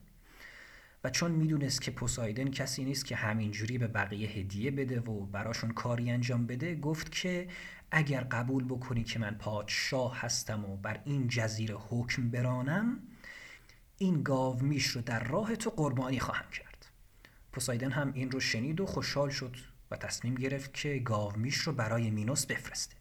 و 1.04 1.10
چون 1.10 1.32
می‌دونست 1.32 1.82
که 1.82 1.92
پوسایدن 1.92 2.52
کسی 2.52 2.84
نیست 2.84 3.06
که 3.06 3.16
همینجوری 3.16 3.78
به 3.78 3.88
بقیه 3.88 4.30
هدیه 4.30 4.72
بده 4.72 5.00
و 5.00 5.26
براشون 5.26 5.72
کاری 5.72 6.12
انجام 6.12 6.48
بده 6.48 6.76
گفت 6.76 7.12
که 7.12 7.48
اگر 7.92 8.22
قبول 8.22 8.64
بکنی 8.64 9.04
که 9.04 9.20
من 9.20 9.36
پادشاه 9.36 10.20
هستم 10.20 10.66
و 10.66 10.78
بر 10.78 11.02
این 11.06 11.28
جزیره 11.28 11.76
حکم 11.76 12.30
برانم 12.30 13.00
این 13.98 14.24
گاو 14.24 14.62
میش 14.62 14.86
رو 14.86 15.02
در 15.02 15.24
راه 15.24 15.56
تو 15.56 15.70
قربانی 15.70 16.20
خواهم 16.20 16.50
کرد. 16.52 16.67
پوسایدن 17.58 17.92
هم 17.92 18.14
این 18.14 18.32
رو 18.32 18.40
شنید 18.40 18.80
و 18.80 18.86
خوشحال 18.86 19.30
شد 19.30 19.56
و 19.92 19.98
تصمیم 19.98 20.36
گرفت 20.36 20.74
که 20.74 21.00
گاو 21.00 21.36
میش 21.36 21.56
رو 21.56 21.74
برای 21.74 22.10
مینوس 22.10 22.46
بفرسته. 22.46 22.96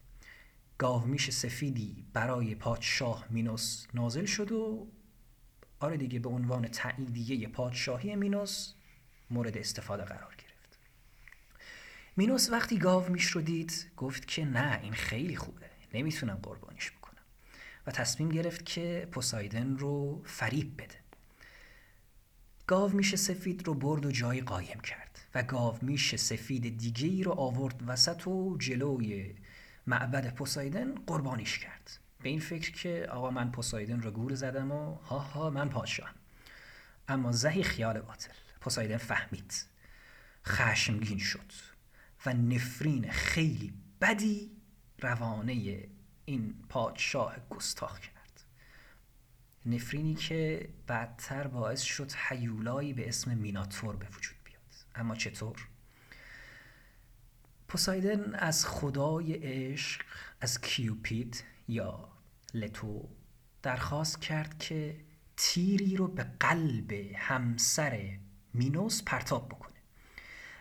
گاو 0.79 1.05
میش 1.05 1.31
سفیدی 1.31 2.07
برای 2.13 2.55
پادشاه 2.55 3.27
مینوس 3.31 3.87
نازل 3.95 4.25
شد 4.25 4.53
و 4.53 4.87
آره 5.81 5.97
دیگه 5.97 6.19
به 6.19 6.29
عنوان 6.29 6.69
تاییدیه 6.69 7.49
پادشاهی 7.49 8.17
مینوس 8.17 8.73
مورد 9.31 9.59
استفاده 9.59 10.05
قرار 10.05 10.35
گرفت. 10.39 10.79
مینوس 12.17 12.51
وقتی 12.51 12.79
گاو 12.79 13.09
میش 13.09 13.27
رو 13.27 13.41
دید 13.41 13.91
گفت 13.97 14.29
که 14.29 14.45
نه 14.45 14.81
این 14.83 14.93
خیلی 14.93 15.37
خوبه 15.37 15.71
نمی‌تونم 15.95 16.39
قربانیش 16.43 16.91
بکنم. 16.91 17.23
و 17.87 17.91
تصمیم 17.91 18.29
گرفت 18.29 18.67
که 18.67 19.09
پوسایدن 19.13 19.77
رو 19.77 20.23
فریب 20.25 20.83
بده. 20.83 21.06
گاو 22.67 22.93
میش 22.93 23.15
سفید 23.15 23.67
رو 23.67 23.75
برد 23.75 24.07
و 24.07 24.11
جایی 24.11 24.41
قایم 24.41 24.81
کرد 24.81 25.21
و 25.35 25.43
گاو 25.43 25.79
میش 25.83 26.17
سفید 26.17 26.79
دیگه 26.79 27.09
ای 27.09 27.23
رو 27.23 27.33
آورد 27.33 27.83
وسط 27.87 28.29
و 28.29 28.57
جلوی 28.59 29.35
معبد 29.87 30.35
پوسایدن 30.35 30.95
قربانیش 30.95 31.59
کرد. 31.59 31.99
به 32.23 32.29
این 32.29 32.41
فکر 32.41 32.73
که 32.73 33.07
آقا 33.11 33.31
من 33.31 33.51
پوسایدن 33.51 34.03
رو 34.03 34.11
گور 34.11 34.35
زدم 34.35 34.73
و 34.73 34.95
ها 34.95 35.19
ها 35.19 35.51
من 35.51 35.69
پادشاهم. 35.69 36.15
اما 37.09 37.33
زهی 37.33 37.63
خیال 37.63 38.01
باطل. 38.01 38.33
پوسایدن 38.61 38.97
فهمید. 38.97 39.65
خشمگین 40.47 41.19
شد 41.19 41.53
و 42.27 42.33
نفرین 42.33 43.11
خیلی 43.11 43.73
بدی 44.01 44.51
روانه 44.99 45.85
این 46.25 46.55
پادشاه 46.69 47.37
گستاخ 47.51 47.99
کرد. 47.99 48.16
نفرینی 49.67 50.15
که 50.15 50.69
بعدتر 50.87 51.47
باعث 51.47 51.83
شد 51.83 52.13
حیولایی 52.13 52.93
به 52.93 53.09
اسم 53.09 53.35
میناتور 53.35 53.97
به 53.97 54.07
وجود 54.17 54.37
بیاد. 54.45 54.61
اما 54.95 55.15
چطور؟ 55.15 55.69
پوسایدن 57.69 58.35
از 58.35 58.67
خدای 58.67 59.33
عشق 59.33 60.03
از 60.41 60.61
کیوپید 60.61 61.45
یا 61.69 62.09
لتو 62.55 63.09
درخواست 63.63 64.21
کرد 64.21 64.59
که 64.59 64.97
تیری 65.37 65.97
رو 65.97 66.09
به 66.09 66.27
قلب 66.41 66.93
همسر 67.17 68.19
مینوس 68.55 69.03
پرتاب 69.03 69.49
بکنه. 69.49 69.77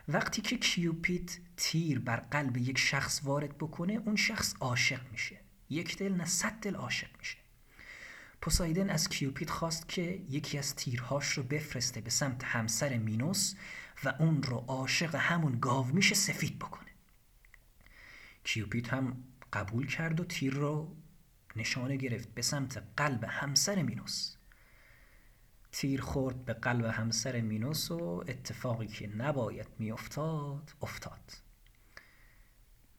وقتی 0.08 0.42
که 0.42 0.58
کیوپید 0.58 1.42
تیر 1.58 2.00
بر 2.00 2.18
قلب 2.18 2.58
یک 2.58 2.78
شخص 2.78 3.22
وارد 3.24 3.58
بکنه 3.58 3.94
اون 3.94 4.16
شخص 4.16 4.56
عاشق 4.60 5.12
میشه. 5.12 5.40
یک 5.70 5.98
دل 5.98 6.14
نه 6.14 6.26
صد 6.26 6.54
دل 6.54 6.76
عاشق 6.76 7.18
میشه. 7.20 7.38
پوسایدن 8.46 8.90
از 8.90 9.10
کیوپید 9.10 9.50
خواست 9.50 9.90
که 9.90 10.02
یکی 10.30 10.58
از 10.58 10.76
تیرهاش 10.76 11.32
رو 11.32 11.44
بفرسته 11.44 12.02
به 12.02 12.10
سمت 12.10 12.44
همسر 12.44 12.98
مینوس 12.98 13.56
و 14.04 14.14
اون 14.20 14.44
رو 14.44 14.58
عاشق 14.58 15.16
همون 15.16 15.60
گاو 15.60 15.86
میشه 15.88 16.16
سفید 16.16 16.60
بکنه. 16.60 16.92
کیوپید 18.44 18.88
هم 18.88 19.24
قبول 19.54 19.88
کرد 19.88 20.20
و 20.20 20.24
تیر 20.24 20.54
رو 20.54 20.96
نشانه 21.56 21.96
گرفت 21.96 22.30
به 22.30 22.42
سمت 22.42 22.84
قلب 22.98 23.24
همسر 23.24 23.82
مینوس. 23.82 24.36
تیر 25.72 26.02
خورد 26.02 26.46
به 26.46 26.54
قلب 26.54 26.86
همسر 26.86 27.42
مینوس 27.42 27.92
و 27.92 28.24
اتفاقی 28.28 28.88
که 28.88 29.08
نباید 29.08 29.68
میافتاد 29.80 30.74
افتاد. 30.82 31.32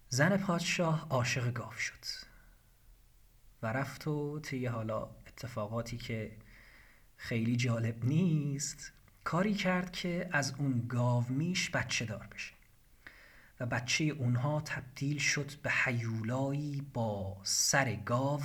زن 0.09 0.37
پادشاه 0.37 1.07
عاشق 1.11 1.53
گاو 1.53 1.73
شد 1.73 2.05
و 3.63 3.67
رفت 3.67 4.09
و 4.09 4.41
طی 4.41 4.67
حالا 4.67 5.11
اتفاقاتی 5.37 5.97
که 5.97 6.37
خیلی 7.17 7.57
جالب 7.57 8.05
نیست 8.05 8.93
کاری 9.25 9.55
کرد 9.55 9.93
که 9.93 10.29
از 10.33 10.55
اون 10.59 10.87
گاومیش 10.89 11.71
بچه 11.71 12.05
دار 12.05 12.29
بشه 12.35 12.53
و 13.61 13.67
بچه 13.67 14.05
اونها 14.05 14.61
تبدیل 14.61 15.19
شد 15.19 15.53
به 15.63 15.71
حیولایی 15.71 16.87
با 16.95 17.37
سر 17.43 17.95
گاو 17.95 18.41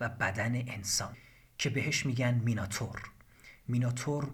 و 0.00 0.08
بدن 0.08 0.54
انسان 0.54 1.16
که 1.58 1.70
بهش 1.70 2.06
میگن 2.06 2.34
میناتور. 2.34 3.02
میناتور 3.68 4.30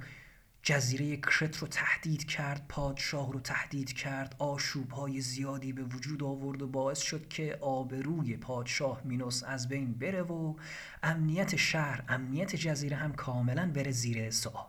جزیره 0.62 1.16
کرت 1.16 1.58
رو 1.58 1.68
تهدید 1.68 2.24
کرد 2.24 2.66
پادشاه 2.68 3.32
رو 3.32 3.40
تهدید 3.40 3.92
کرد 3.92 4.36
آشوب 4.38 4.90
های 4.90 5.20
زیادی 5.20 5.72
به 5.72 5.82
وجود 5.82 6.22
آورد 6.22 6.62
و 6.62 6.66
باعث 6.66 7.00
شد 7.00 7.28
که 7.28 7.58
آبروی 7.60 8.36
پادشاه 8.36 9.00
مینوس 9.04 9.42
از 9.44 9.68
بین 9.68 9.92
بره 9.92 10.22
و 10.22 10.54
امنیت 11.02 11.56
شهر 11.56 12.04
امنیت 12.08 12.56
جزیره 12.56 12.96
هم 12.96 13.12
کاملا 13.12 13.70
بره 13.74 13.90
زیر 13.90 14.30
سوال. 14.30 14.66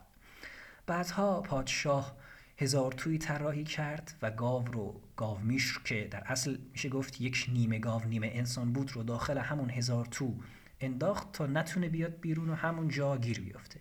بعدها 0.87 1.41
پادشاه 1.41 2.17
هزار 2.57 2.91
توی 2.91 3.17
طراحی 3.17 3.63
کرد 3.63 4.13
و 4.21 4.31
گاو 4.31 4.65
رو 4.65 5.01
گاومیش 5.15 5.79
که 5.85 6.07
در 6.11 6.23
اصل 6.25 6.57
میشه 6.71 6.89
گفت 6.89 7.21
یک 7.21 7.49
نیمه 7.53 7.79
گاو 7.79 8.03
نیمه 8.03 8.31
انسان 8.33 8.73
بود 8.73 8.91
رو 8.91 9.03
داخل 9.03 9.37
همون 9.37 9.69
هزار 9.69 10.05
تو 10.05 10.35
انداخت 10.81 11.31
تا 11.31 11.45
نتونه 11.45 11.89
بیاد 11.89 12.19
بیرون 12.19 12.49
و 12.49 12.55
همون 12.55 12.87
جا 12.87 13.17
گیر 13.17 13.39
بیفته. 13.39 13.79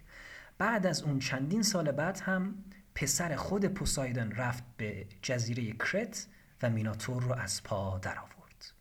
بعد 0.58 0.86
از 0.86 1.02
اون 1.02 1.18
چندین 1.18 1.62
سال 1.62 1.92
بعد 1.92 2.20
هم 2.20 2.64
پسر 2.94 3.36
خود 3.36 3.64
پوسایدن 3.66 4.32
رفت 4.32 4.64
به 4.76 5.06
جزیره 5.22 5.72
کرت 5.72 6.26
و 6.62 6.70
میناتور 6.70 7.22
رو 7.22 7.32
از 7.32 7.62
پا 7.62 7.98
درآورد. 7.98 8.72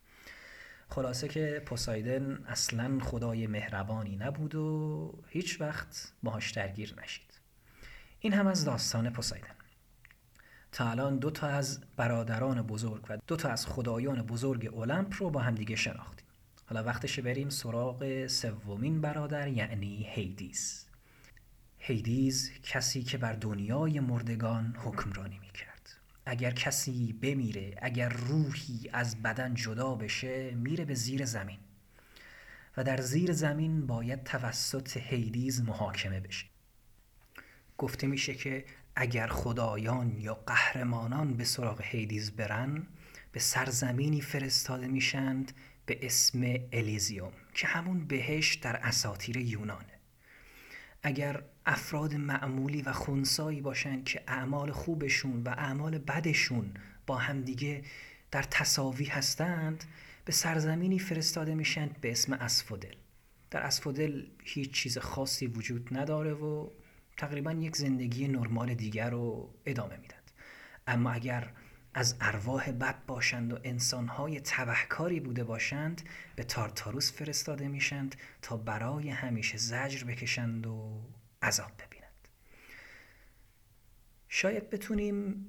خلاصه 0.88 1.28
که 1.28 1.62
پوسایدن 1.66 2.44
اصلا 2.46 2.98
خدای 3.02 3.46
مهربانی 3.46 4.16
نبود 4.16 4.54
و 4.54 5.22
هیچ 5.28 5.60
وقت 5.60 6.12
باهاش 6.22 6.50
درگیر 6.50 6.94
نشید. 7.02 7.40
این 8.20 8.32
هم 8.32 8.46
از 8.46 8.64
داستان 8.64 9.10
پوسایدن. 9.10 9.48
تا 10.72 10.90
الان 10.90 11.18
دو 11.18 11.30
تا 11.30 11.46
از 11.46 11.80
برادران 11.96 12.62
بزرگ 12.62 13.06
و 13.08 13.18
دو 13.26 13.36
تا 13.36 13.48
از 13.48 13.66
خدایان 13.66 14.22
بزرگ 14.22 14.70
اولمپ 14.72 15.14
رو 15.18 15.30
با 15.30 15.40
هم 15.40 15.54
دیگه 15.54 15.76
شناختیم. 15.76 16.26
حالا 16.66 16.84
وقتش 16.84 17.20
بریم 17.20 17.48
سراغ 17.48 18.26
سومین 18.26 19.00
برادر 19.00 19.48
یعنی 19.48 20.06
هیدیس. 20.10 20.87
هیدیز 21.78 22.50
کسی 22.62 23.02
که 23.02 23.18
بر 23.18 23.32
دنیای 23.32 24.00
مردگان 24.00 24.76
حکمرانی 24.84 25.38
می 25.38 25.50
کرد. 25.50 25.96
اگر 26.26 26.50
کسی 26.50 27.12
بمیره 27.12 27.74
اگر 27.82 28.08
روحی 28.08 28.90
از 28.92 29.22
بدن 29.22 29.54
جدا 29.54 29.94
بشه 29.94 30.54
میره 30.54 30.84
به 30.84 30.94
زیر 30.94 31.24
زمین. 31.24 31.58
و 32.76 32.84
در 32.84 33.00
زیر 33.00 33.32
زمین 33.32 33.86
باید 33.86 34.24
توسط 34.24 34.96
هیدیز 34.96 35.62
محاکمه 35.62 36.20
بشه. 36.20 36.46
گفته 37.78 38.06
میشه 38.06 38.34
که 38.34 38.64
اگر 38.96 39.26
خدایان 39.26 40.18
یا 40.18 40.34
قهرمانان 40.34 41.36
به 41.36 41.44
سراغ 41.44 41.82
هیدیز 41.82 42.30
برن 42.30 42.86
به 43.32 43.40
سرزمینی 43.40 44.20
فرستاده 44.20 44.88
میشند 44.88 45.52
به 45.86 46.06
اسم 46.06 46.54
الیزیوم 46.72 47.32
که 47.54 47.66
همون 47.66 48.06
بهش 48.06 48.54
در 48.54 48.76
اساطیر 48.76 49.36
یونانه. 49.36 49.98
اگر 51.02 51.42
افراد 51.68 52.14
معمولی 52.14 52.82
و 52.82 52.92
خونسایی 52.92 53.60
باشند 53.60 54.04
که 54.04 54.22
اعمال 54.28 54.72
خوبشون 54.72 55.42
و 55.42 55.48
اعمال 55.48 55.98
بدشون 55.98 56.74
با 57.06 57.16
همدیگه 57.16 57.82
در 58.30 58.42
تصاوی 58.42 59.04
هستند 59.04 59.84
به 60.24 60.32
سرزمینی 60.32 60.98
فرستاده 60.98 61.54
میشن 61.54 61.90
به 62.00 62.10
اسم 62.10 62.32
اسفودل. 62.32 62.94
در 63.50 63.60
اسفودل 63.60 64.26
هیچ 64.44 64.70
چیز 64.72 64.98
خاصی 64.98 65.46
وجود 65.46 65.88
نداره 65.92 66.32
و 66.32 66.70
تقریبا 67.16 67.52
یک 67.52 67.76
زندگی 67.76 68.28
نرمال 68.28 68.74
دیگر 68.74 69.10
رو 69.10 69.54
ادامه 69.66 69.96
میدن. 69.96 70.16
اما 70.86 71.10
اگر 71.10 71.52
از 71.94 72.16
ارواح 72.20 72.70
بد 72.70 73.06
باشند 73.06 73.52
و 73.52 73.58
انسانهای 73.64 74.40
تبهکاری 74.40 75.20
بوده 75.20 75.44
باشند 75.44 76.02
به 76.36 76.44
تارتاروس 76.44 77.12
فرستاده 77.12 77.68
میشند 77.68 78.16
تا 78.42 78.56
برای 78.56 79.08
همیشه 79.08 79.58
زجر 79.58 80.04
بکشند 80.04 80.66
و 80.66 81.00
عذاب 81.42 81.72
ببینند 81.78 82.28
شاید 84.28 84.70
بتونیم 84.70 85.46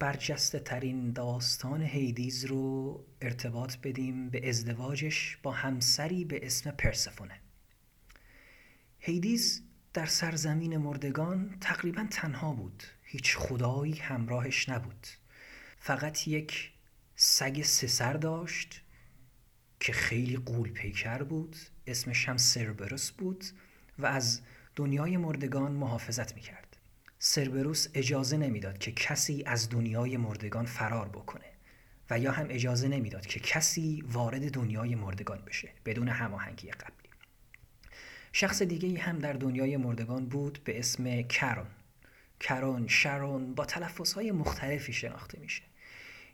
برجسته 0.00 0.58
ترین 0.58 1.12
داستان 1.12 1.82
هیدیز 1.82 2.44
رو 2.44 3.04
ارتباط 3.20 3.76
بدیم 3.76 4.30
به 4.30 4.48
ازدواجش 4.48 5.38
با 5.42 5.52
همسری 5.52 6.24
به 6.24 6.46
اسم 6.46 6.70
پرسفونه. 6.70 7.40
هیدیز 8.98 9.62
در 9.94 10.06
سرزمین 10.06 10.76
مردگان 10.76 11.56
تقریبا 11.60 12.06
تنها 12.10 12.52
بود. 12.52 12.82
هیچ 13.02 13.36
خدایی 13.36 13.94
همراهش 13.94 14.68
نبود. 14.68 15.06
فقط 15.78 16.28
یک 16.28 16.72
سگ 17.16 17.62
سسر 17.62 18.12
داشت 18.12 18.82
که 19.80 19.92
خیلی 19.92 20.36
قول 20.36 20.70
پیکر 20.70 21.22
بود. 21.22 21.56
اسمش 21.86 22.28
هم 22.28 22.36
سربروس 22.36 23.10
بود 23.10 23.44
و 23.98 24.06
از 24.06 24.40
دنیای 24.80 25.16
مردگان 25.16 25.72
محافظت 25.72 26.34
می‌کرد. 26.34 26.76
سربروس 27.18 27.88
اجازه 27.94 28.36
نمی‌داد 28.36 28.78
که 28.78 28.92
کسی 28.92 29.42
از 29.46 29.68
دنیای 29.68 30.16
مردگان 30.16 30.66
فرار 30.66 31.08
بکنه 31.08 31.44
و 32.10 32.18
یا 32.18 32.32
هم 32.32 32.46
اجازه 32.48 32.88
نمی‌داد 32.88 33.26
که 33.26 33.40
کسی 33.40 34.04
وارد 34.12 34.50
دنیای 34.50 34.94
مردگان 34.94 35.42
بشه 35.46 35.68
بدون 35.84 36.08
هماهنگی 36.08 36.70
قبلی. 36.70 37.08
شخص 38.32 38.62
دیگه 38.62 39.00
هم 39.00 39.18
در 39.18 39.32
دنیای 39.32 39.76
مردگان 39.76 40.26
بود 40.26 40.60
به 40.64 40.78
اسم 40.78 41.22
کرون 41.22 41.66
کرون 42.40 42.88
شرون 42.88 43.54
با 43.54 43.64
تلفظ 43.64 44.12
های 44.12 44.32
مختلفی 44.32 44.92
شناخته 44.92 45.38
میشه. 45.40 45.62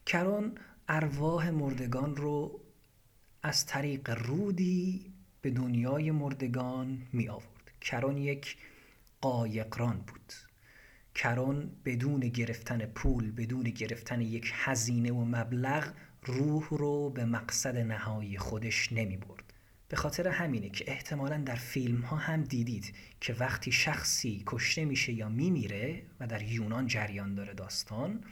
کرون 0.06 0.58
ارواح 0.88 1.50
مردگان 1.50 2.16
رو 2.16 2.60
از 3.42 3.66
طریق 3.66 4.10
رودی 4.10 5.12
به 5.42 5.50
دنیای 5.50 6.10
مردگان 6.10 7.02
می 7.12 7.28
آورد 7.28 7.55
کرون 7.80 8.18
یک 8.18 8.56
قایقران 9.20 9.96
بود. 9.96 10.32
کرون 11.14 11.70
بدون 11.84 12.20
گرفتن 12.20 12.86
پول 12.86 13.32
بدون 13.32 13.62
گرفتن 13.62 14.20
یک 14.20 14.52
هزینه 14.54 15.12
و 15.12 15.24
مبلغ 15.24 15.92
روح 16.22 16.68
رو 16.70 17.10
به 17.10 17.24
مقصد 17.24 17.76
نهایی 17.76 18.38
خودش 18.38 18.92
نمی 18.92 19.16
برد. 19.16 19.52
به 19.88 19.96
خاطر 19.96 20.28
همینه 20.28 20.68
که 20.68 20.84
احتمالا 20.90 21.38
در 21.38 21.54
فیلم 21.54 22.00
ها 22.00 22.16
هم 22.16 22.42
دیدید 22.42 22.94
که 23.20 23.34
وقتی 23.34 23.72
شخصی 23.72 24.42
کشته 24.46 24.84
میشه 24.84 25.12
یا 25.12 25.28
میمیره 25.28 26.02
و 26.20 26.26
در 26.26 26.42
یونان 26.42 26.86
جریان 26.86 27.34
داره 27.34 27.54
داستان 27.54 28.24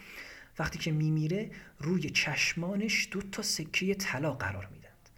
وقتی 0.59 0.79
که 0.79 0.93
میمیره 0.93 1.51
روی 1.79 2.11
چشمانش 2.11 3.09
دو 3.11 3.23
تا 3.23 3.43
سکه 3.43 3.95
طلا 3.95 4.33
قرار 4.33 4.69
میدند 4.73 5.09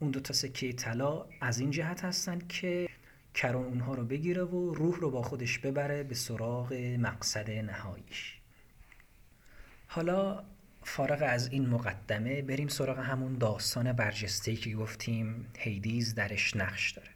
اون 0.00 0.10
دو 0.10 0.20
تا 0.20 0.34
سکه 0.34 0.72
طلا 0.72 1.26
از 1.40 1.58
این 1.58 1.70
جهت 1.70 2.04
هستند 2.04 2.48
که 2.48 2.88
کرون 3.34 3.64
اونها 3.64 3.94
رو 3.94 4.04
بگیره 4.04 4.42
و 4.44 4.74
روح 4.74 4.96
رو 4.96 5.10
با 5.10 5.22
خودش 5.22 5.58
ببره 5.58 6.02
به 6.02 6.14
سراغ 6.14 6.72
مقصد 6.98 7.50
نهاییش. 7.50 8.40
حالا 9.86 10.44
فارغ 10.82 11.22
از 11.26 11.48
این 11.48 11.68
مقدمه 11.68 12.42
بریم 12.42 12.68
سراغ 12.68 12.98
همون 12.98 13.38
داستان 13.38 13.92
برجسته 13.92 14.56
که 14.56 14.74
گفتیم 14.74 15.46
هیدیز 15.58 16.14
درش 16.14 16.56
نقش 16.56 16.90
داره. 16.90 17.10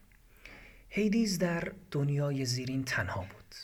هیدیز 0.88 1.38
در 1.38 1.72
دنیای 1.90 2.44
زیرین 2.44 2.85
تنها 2.85 3.20
بود 3.20 3.55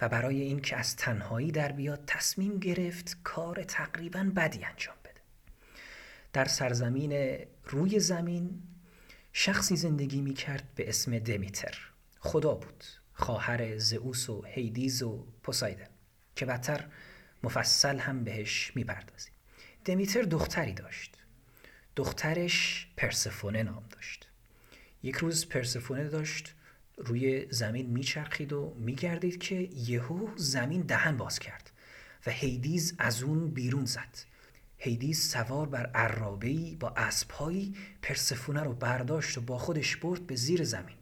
و 0.00 0.08
برای 0.08 0.40
اینکه 0.40 0.76
از 0.76 0.96
تنهایی 0.96 1.50
در 1.50 1.72
بیاد 1.72 2.02
تصمیم 2.06 2.58
گرفت 2.58 3.18
کار 3.24 3.62
تقریبا 3.62 4.30
بدی 4.36 4.64
انجام 4.64 4.96
بده. 5.04 5.20
در 6.32 6.44
سرزمین 6.44 7.38
روی 7.64 8.00
زمین 8.00 8.62
شخصی 9.38 9.76
زندگی 9.76 10.20
می 10.20 10.34
کرد 10.34 10.64
به 10.74 10.88
اسم 10.88 11.18
دمیتر. 11.18 11.78
خدا 12.18 12.54
بود. 12.54 12.84
خواهر 13.12 13.78
زئوس 13.78 14.30
و 14.30 14.44
هیدیز 14.46 15.02
و 15.02 15.26
پوسایدن 15.42 15.88
که 16.36 16.46
بدتر 16.46 16.84
مفصل 17.42 17.98
هم 17.98 18.24
بهش 18.24 18.72
می‌پردازیم. 18.74 19.32
دمیتر 19.84 20.22
دختری 20.22 20.72
داشت. 20.72 21.16
دخترش 21.96 22.88
پرسفونه 22.96 23.62
نام 23.62 23.84
داشت. 23.90 24.28
یک 25.02 25.16
روز 25.16 25.48
پرسفونه 25.48 26.08
داشت 26.08 26.54
روی 26.96 27.46
زمین 27.50 27.86
میچرخید 27.86 28.52
و 28.52 28.74
میگردید 28.78 29.38
که 29.38 29.54
یهو 29.74 30.28
زمین 30.36 30.80
دهن 30.80 31.16
باز 31.16 31.38
کرد 31.38 31.70
و 32.26 32.30
هیدیز 32.30 32.94
از 32.98 33.22
اون 33.22 33.50
بیرون 33.50 33.84
زد. 33.84 34.18
هیدیز 34.78 35.30
سوار 35.30 35.66
بر 35.66 35.86
عرابهی 35.86 36.76
با 36.80 36.88
اسبهایی 36.96 37.76
پرسفونه 38.02 38.62
رو 38.62 38.72
برداشت 38.72 39.38
و 39.38 39.40
با 39.40 39.58
خودش 39.58 39.96
برد 39.96 40.26
به 40.26 40.36
زیر 40.36 40.64
زمین 40.64 40.96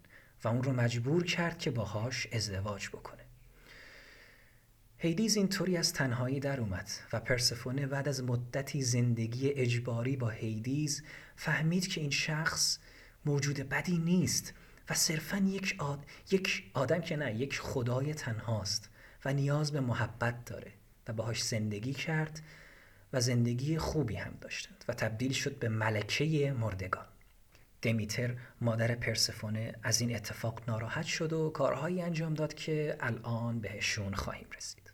و 0.44 0.48
اون 0.48 0.62
رو 0.62 0.72
مجبور 0.72 1.24
کرد 1.24 1.58
که 1.58 1.70
باهاش 1.70 2.26
ازدواج 2.32 2.88
بکنه. 2.88 3.24
هیدیز 4.98 5.36
اینطوری 5.36 5.76
از 5.76 5.92
تنهایی 5.92 6.40
در 6.40 6.60
اومد 6.60 6.90
و 7.12 7.20
پرسفونه 7.20 7.86
بعد 7.86 8.08
از 8.08 8.22
مدتی 8.22 8.82
زندگی 8.82 9.50
اجباری 9.50 10.16
با 10.16 10.28
هیدیز 10.28 11.02
فهمید 11.36 11.86
که 11.88 12.00
این 12.00 12.10
شخص 12.10 12.78
موجود 13.24 13.56
بدی 13.56 13.98
نیست 13.98 14.54
و 14.90 14.94
صرفا 14.94 15.36
یک, 15.36 15.76
آد... 15.78 16.06
یک 16.30 16.70
آدم 16.74 17.00
که 17.00 17.16
نه 17.16 17.34
یک 17.34 17.60
خدای 17.60 18.14
تنهاست 18.14 18.90
و 19.24 19.32
نیاز 19.32 19.72
به 19.72 19.80
محبت 19.80 20.44
داره 20.44 20.72
و 21.08 21.12
باهاش 21.12 21.42
زندگی 21.42 21.92
کرد 21.92 22.42
و 23.14 23.20
زندگی 23.20 23.78
خوبی 23.78 24.16
هم 24.16 24.34
داشتند 24.40 24.84
و 24.88 24.92
تبدیل 24.92 25.32
شد 25.32 25.58
به 25.58 25.68
ملکه 25.68 26.52
مردگان. 26.52 27.06
دمیتر 27.82 28.34
مادر 28.60 28.94
پرسفونه 28.94 29.74
از 29.82 30.00
این 30.00 30.16
اتفاق 30.16 30.62
ناراحت 30.68 31.04
شد 31.04 31.32
و 31.32 31.50
کارهایی 31.50 32.02
انجام 32.02 32.34
داد 32.34 32.54
که 32.54 32.96
الان 33.00 33.60
بهشون 33.60 34.14
خواهیم 34.14 34.46
رسید. 34.56 34.92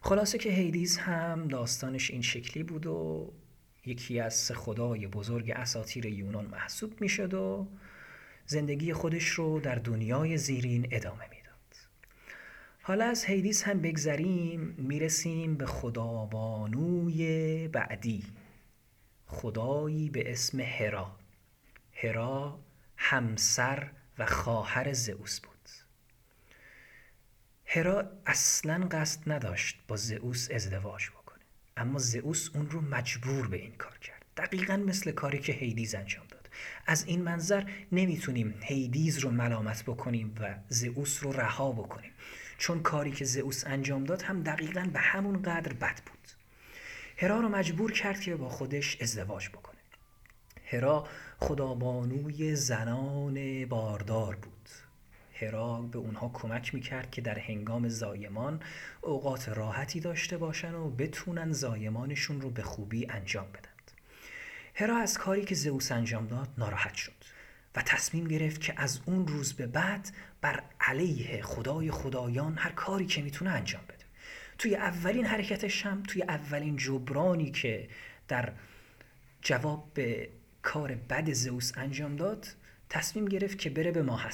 خلاصه 0.00 0.38
که 0.38 0.50
هیدیز 0.50 0.98
هم 0.98 1.48
داستانش 1.48 2.10
این 2.10 2.22
شکلی 2.22 2.62
بود 2.62 2.86
و 2.86 3.32
یکی 3.86 4.20
از 4.20 4.52
خدای 4.52 5.06
بزرگ 5.06 5.50
اساطیر 5.50 6.06
یونان 6.06 6.44
محسوب 6.46 7.00
می‌شد 7.00 7.34
و 7.34 7.68
زندگی 8.46 8.92
خودش 8.92 9.28
رو 9.28 9.60
در 9.60 9.74
دنیای 9.74 10.36
زیرین 10.38 10.88
ادامه 10.90 11.22
می‌داد 11.22 11.33
حالا 12.86 13.04
از 13.04 13.24
هیدیس 13.24 13.62
هم 13.62 13.80
بگذریم 13.80 14.74
می‌رسیم 14.78 15.56
به 15.56 15.66
خدابانوی 15.66 17.68
بعدی. 17.68 18.24
خدایی 19.26 20.10
به 20.10 20.32
اسم 20.32 20.60
هرا. 20.60 21.16
هرا 21.92 22.60
همسر 22.96 23.90
و 24.18 24.26
خواهر 24.26 24.92
زئوس 24.92 25.40
بود. 25.40 25.68
هرا 27.64 28.10
اصلا 28.26 28.88
قصد 28.90 29.32
نداشت 29.32 29.78
با 29.88 29.96
زئوس 29.96 30.50
ازدواج 30.50 31.10
بکنه 31.10 31.42
اما 31.76 31.98
زئوس 31.98 32.50
اون 32.54 32.70
رو 32.70 32.80
مجبور 32.80 33.48
به 33.48 33.56
این 33.56 33.72
کار 33.72 33.98
کرد. 33.98 34.24
دقیقا 34.36 34.76
مثل 34.76 35.10
کاری 35.10 35.38
که 35.38 35.52
هیدیز 35.52 35.94
انجام 35.94 36.26
داد. 36.30 36.48
از 36.86 37.04
این 37.06 37.22
منظر 37.22 37.64
نمی‌تونیم 37.92 38.54
هیدیز 38.62 39.18
رو 39.18 39.30
ملامت 39.30 39.82
بکنیم 39.82 40.34
و 40.40 40.54
زئوس 40.68 41.24
رو 41.24 41.32
رها 41.32 41.72
بکنیم. 41.72 42.10
چون 42.58 42.82
کاری 42.82 43.10
که 43.10 43.24
زئوس 43.24 43.66
انجام 43.66 44.04
داد 44.04 44.22
هم 44.22 44.42
دقیقا 44.42 44.90
به 44.92 45.00
همون 45.00 45.42
قدر 45.42 45.72
بد 45.72 46.00
بود. 46.06 46.28
هرا 47.16 47.40
رو 47.40 47.48
مجبور 47.48 47.92
کرد 47.92 48.20
که 48.20 48.36
با 48.36 48.48
خودش 48.48 49.02
ازدواج 49.02 49.48
بکنه. 49.48 49.74
هرا 50.66 51.08
خدابانوی 51.38 52.56
زنان 52.56 53.64
باردار 53.64 54.34
بود. 54.36 54.68
هرا 55.34 55.82
به 55.82 55.98
اونها 55.98 56.30
کمک 56.34 56.74
می‌کرد 56.74 57.10
که 57.10 57.20
در 57.20 57.38
هنگام 57.38 57.88
زایمان 57.88 58.60
اوقات 59.00 59.48
راحتی 59.48 60.00
داشته 60.00 60.38
باشن 60.38 60.74
و 60.74 60.90
بتونن 60.90 61.52
زایمانشون 61.52 62.40
رو 62.40 62.50
به 62.50 62.62
خوبی 62.62 63.06
انجام 63.10 63.46
بدن. 63.46 63.68
هرا 64.74 64.96
از 64.96 65.18
کاری 65.18 65.44
که 65.44 65.54
زئوس 65.54 65.92
انجام 65.92 66.26
داد 66.26 66.48
ناراحت 66.58 66.94
شد. 66.94 67.23
و 67.76 67.82
تصمیم 67.82 68.28
گرفت 68.28 68.60
که 68.60 68.74
از 68.76 69.00
اون 69.06 69.26
روز 69.26 69.52
به 69.52 69.66
بعد 69.66 70.10
بر 70.40 70.62
علیه 70.80 71.42
خدای 71.42 71.90
خدایان 71.90 72.58
هر 72.58 72.72
کاری 72.72 73.06
که 73.06 73.22
می‌تونه 73.22 73.50
انجام 73.50 73.82
بده. 73.84 74.04
توی 74.58 74.76
اولین 74.76 75.26
حرکتش 75.26 75.86
هم 75.86 76.02
توی 76.02 76.22
اولین 76.22 76.76
جبرانی 76.76 77.50
که 77.50 77.88
در 78.28 78.52
جواب 79.42 79.90
به 79.94 80.28
کار 80.62 80.94
بد 80.94 81.32
زئوس 81.32 81.72
انجام 81.76 82.16
داد 82.16 82.46
تصمیم 82.88 83.24
گرفت 83.24 83.58
که 83.58 83.70
بره 83.70 83.90
به 83.90 84.02
ماه 84.02 84.30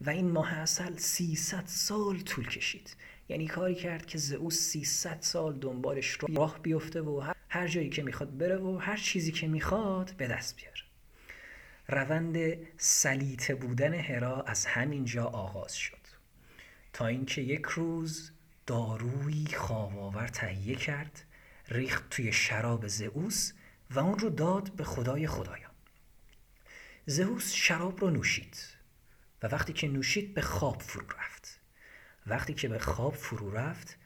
و 0.00 0.10
این 0.10 0.30
ماه 0.30 0.54
اصل 0.54 0.96
300 0.96 1.62
سال 1.66 2.20
طول 2.20 2.48
کشید. 2.48 2.96
یعنی 3.28 3.46
کاری 3.46 3.74
کرد 3.74 4.06
که 4.06 4.18
زئوس 4.18 4.58
300 4.58 5.18
سال 5.20 5.58
دنبالش 5.58 6.18
راه 6.28 6.58
بیفته 6.62 7.00
و 7.00 7.32
هر 7.48 7.68
جایی 7.68 7.90
که 7.90 8.02
می‌خواد 8.02 8.38
بره 8.38 8.56
و 8.56 8.78
هر 8.78 8.96
چیزی 8.96 9.32
که 9.32 9.48
می‌خواد 9.48 10.14
به 10.16 10.26
دست 10.26 10.56
بیاره. 10.56 10.83
روند 11.88 12.36
سلیته 12.76 13.54
بودن 13.54 13.94
هرا 13.94 14.42
از 14.42 14.66
همین 14.66 15.04
جا 15.04 15.24
آغاز 15.24 15.74
شد. 15.76 16.04
تا 16.92 17.06
اینکه 17.06 17.42
یک 17.42 17.62
روز 17.62 18.32
دارویی 18.66 19.46
خواباور 19.46 20.28
تهیه 20.28 20.76
کرد 20.76 21.24
ریخت 21.68 22.10
توی 22.10 22.32
شراب 22.32 22.86
زئوس 22.86 23.52
و 23.90 23.98
اون 23.98 24.18
رو 24.18 24.30
داد 24.30 24.72
به 24.72 24.84
خدای 24.84 25.26
خدایان. 25.26 25.70
زئوس 27.06 27.52
شراب 27.52 28.00
رو 28.00 28.10
نوشید 28.10 28.56
و 29.42 29.46
وقتی 29.46 29.72
که 29.72 29.88
نوشید 29.88 30.34
به 30.34 30.40
خواب 30.40 30.82
فرو 30.82 31.06
رفت. 31.18 31.60
وقتی 32.26 32.54
که 32.54 32.68
به 32.68 32.78
خواب 32.78 33.14
فرو 33.14 33.50
رفت 33.50 33.98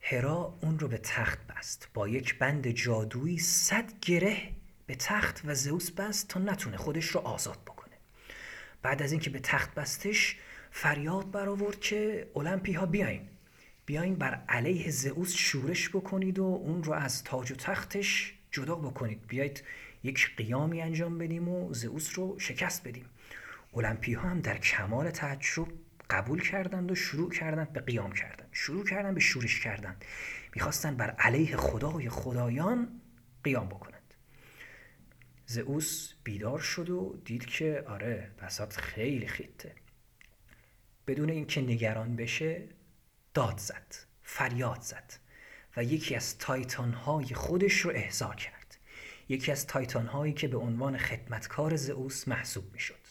هرا 0.00 0.58
اون 0.62 0.78
رو 0.78 0.88
به 0.88 0.98
تخت 0.98 1.46
بست. 1.46 1.88
با 1.94 2.08
یک 2.08 2.38
بند 2.38 2.70
جادویی 2.70 3.38
صد 3.38 4.00
گره 4.00 4.52
به 4.86 4.94
تخت 4.94 5.40
و 5.44 5.54
زئوس 5.54 5.90
بست 5.90 6.28
تا 6.28 6.40
نتونه 6.40 6.76
خودش 6.76 7.06
رو 7.06 7.20
آزاد 7.20 7.58
بکنه. 7.66 7.94
بعد 8.82 9.02
از 9.02 9.12
اینکه 9.12 9.30
به 9.30 9.38
تخت 9.38 9.74
بستش 9.74 10.36
فریاد 10.70 11.30
برآورد 11.30 11.80
که 11.80 12.30
المپی 12.36 12.72
ها 12.72 12.86
بیاین. 12.86 13.28
بیاین 13.86 14.14
بر 14.14 14.34
علیه 14.48 14.90
زئوس 14.90 15.34
شورش 15.34 15.88
بکنید 15.88 16.38
و 16.38 16.44
اون 16.44 16.82
رو 16.82 16.92
از 16.92 17.24
تاج 17.24 17.52
و 17.52 17.54
تختش 17.54 18.34
جدا 18.50 18.74
بکنید. 18.74 19.26
بیایید 19.26 19.62
یک 20.02 20.36
قیامی 20.36 20.82
انجام 20.82 21.18
بدیم 21.18 21.48
و 21.48 21.74
زئوس 21.74 22.18
رو 22.18 22.38
شکست 22.38 22.88
بدیم. 22.88 23.06
المپی 23.74 24.14
ها 24.14 24.28
هم 24.28 24.40
در 24.40 24.58
کمال 24.58 25.10
تعجب 25.10 25.66
قبول 26.10 26.42
کردند 26.42 26.90
و 26.90 26.94
شروع 26.94 27.30
کردند 27.30 27.72
به 27.72 27.80
قیام 27.80 28.12
کردن. 28.12 28.46
شروع 28.52 28.84
کردند 28.84 29.14
به 29.14 29.20
شورش 29.20 29.60
کردن. 29.60 29.96
می‌خواستند 30.54 30.96
بر 30.96 31.10
علیه 31.10 31.56
خدای 31.56 32.08
خدایان 32.08 33.00
قیام 33.44 33.68
بکنند 33.68 33.95
زئوس 35.46 36.12
بیدار 36.24 36.58
شد 36.58 36.90
و 36.90 37.20
دید 37.24 37.46
که 37.46 37.84
آره 37.88 38.30
بساط 38.42 38.76
خیلی 38.76 39.26
خیته. 39.26 39.72
بدون 41.06 41.30
اینکه 41.30 41.60
نگران 41.60 42.16
بشه 42.16 42.68
داد 43.34 43.58
زد 43.58 43.94
فریاد 44.22 44.80
زد 44.80 45.12
و 45.76 45.84
یکی 45.84 46.14
از 46.14 46.38
تایتان 46.38 46.92
های 46.92 47.24
خودش 47.24 47.80
رو 47.80 47.90
احضا 47.94 48.34
کرد. 48.34 48.76
یکی 49.28 49.52
از 49.52 49.66
تایتان 49.66 50.06
هایی 50.06 50.32
که 50.32 50.48
به 50.48 50.58
عنوان 50.58 50.98
خدمتکار 50.98 51.76
زئوس 51.76 52.28
محسوب 52.28 52.72
می‌شد. 52.72 53.06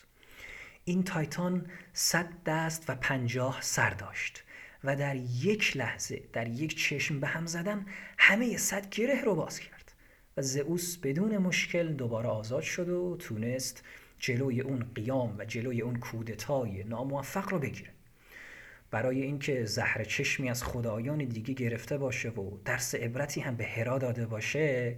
این 0.86 1.04
تایتان 1.04 1.70
صد 1.94 2.44
دست 2.46 2.90
و 2.90 2.96
پنجاه 2.96 3.62
سر 3.62 3.90
داشت 3.90 4.44
و 4.84 4.96
در 4.96 5.16
یک 5.16 5.78
لحظه 5.78 6.24
در 6.34 6.48
یک 6.48 6.78
چشم 6.78 7.20
به 7.20 7.28
هم 7.28 7.46
زدن 7.46 7.86
همه 8.18 8.58
صد 8.58 8.90
گره 8.90 9.22
رو 9.22 9.36
باز 9.36 9.60
کرد. 9.60 9.75
و 10.38 10.42
زئوس 10.42 10.98
بدون 10.98 11.38
مشکل 11.38 11.94
دوباره 11.94 12.28
آزاد 12.30 12.62
شد 12.62 12.90
و 12.90 13.18
تونست 13.20 13.84
جلوی 14.20 14.62
اون 14.62 14.86
قیام 14.96 15.36
و 15.38 15.46
جلوی 15.46 15.82
اون 15.82 15.96
کودتای 15.96 16.84
ناموفق 16.84 17.50
رو 17.50 17.60
بگیره. 17.60 17.90
برای 18.92 19.22
اینکه 19.22 19.66
زهر 19.66 20.04
چشمی 20.04 20.50
از 20.50 20.64
خدایان 20.64 21.18
دیگه 21.18 21.54
گرفته 21.54 21.98
باشه 21.98 22.30
و 22.30 22.58
درس 22.66 22.96
عبرتی 22.96 23.42
هم 23.42 23.56
به 23.56 23.66
هرا 23.66 23.98
داده 23.98 24.26
باشه 24.26 24.96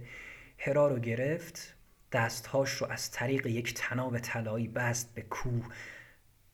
هرا 0.58 0.88
رو 0.88 0.98
گرفت 0.98 1.74
دستهاش 2.12 2.70
رو 2.70 2.86
از 2.86 3.10
طریق 3.10 3.46
یک 3.46 3.74
تناب 3.74 4.18
طلایی 4.18 4.68
بست 4.68 5.14
به 5.14 5.22
کوه 5.22 5.68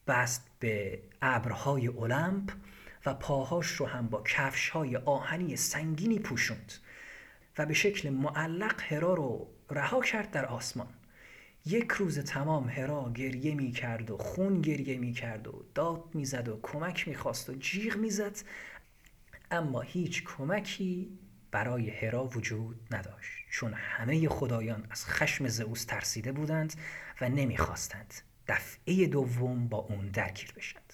بست 0.06 0.46
به 0.60 1.02
ابرهای 1.22 1.88
المپ 1.88 2.52
و 3.06 3.14
پاهاش 3.14 3.66
رو 3.66 3.86
هم 3.86 4.08
با 4.08 4.22
کفشهای 4.22 4.96
آهنی 4.96 5.56
سنگینی 5.56 6.18
پوشوند. 6.18 6.72
و 7.58 7.66
به 7.66 7.74
شکل 7.74 8.10
معلق 8.10 8.82
هرا 8.82 9.14
رو 9.14 9.50
رها 9.70 10.00
کرد 10.00 10.30
در 10.30 10.46
آسمان. 10.46 10.94
یک 11.66 11.90
روز 11.90 12.18
تمام 12.18 12.68
هرا 12.68 13.12
گریه 13.14 13.54
می 13.54 13.72
کرد 13.72 14.10
و 14.10 14.16
خون 14.18 14.60
گریه 14.60 14.98
می 14.98 15.12
کرد 15.12 15.48
و 15.48 15.64
داد 15.74 16.14
می 16.14 16.24
زد 16.24 16.48
و 16.48 16.60
کمک 16.62 17.08
می 17.08 17.14
خواست 17.14 17.50
و 17.50 17.54
جیغ 17.54 17.96
می 17.96 18.10
زد. 18.10 18.36
اما 19.50 19.80
هیچ 19.80 20.24
کمکی 20.24 21.18
برای 21.50 21.90
هرا 21.90 22.24
وجود 22.24 22.80
نداشت 22.90 23.30
چون 23.50 23.74
همه 23.74 24.28
خدایان 24.28 24.86
از 24.90 25.06
خشم 25.06 25.48
زئوس 25.48 25.84
ترسیده 25.84 26.32
بودند 26.32 26.74
و 27.20 27.28
نمی‌خواستند 27.28 28.14
دفعه 28.48 29.06
دوم 29.06 29.68
با 29.68 29.78
اون 29.78 30.08
درگیر 30.08 30.52
بشند. 30.56 30.92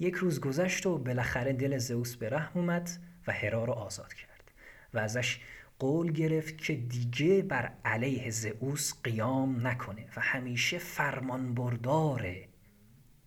یک 0.00 0.14
روز 0.14 0.40
گذشت 0.40 0.86
و 0.86 0.98
بالاخره 0.98 1.52
دل 1.52 1.78
زئوس 1.78 2.16
به 2.16 2.28
رحم 2.28 2.50
اومد 2.54 2.90
و 3.26 3.32
هرا 3.32 3.64
را 3.64 3.74
آزاد 3.74 4.14
کرد 4.14 4.52
و 4.94 4.98
ازش 4.98 5.40
قول 5.78 6.12
گرفت 6.12 6.58
که 6.58 6.74
دیگه 6.74 7.42
بر 7.42 7.72
علیه 7.84 8.30
زئوس 8.30 8.92
قیام 9.04 9.66
نکنه 9.66 10.06
و 10.16 10.20
همیشه 10.20 10.78
فرمانبردار 10.78 12.34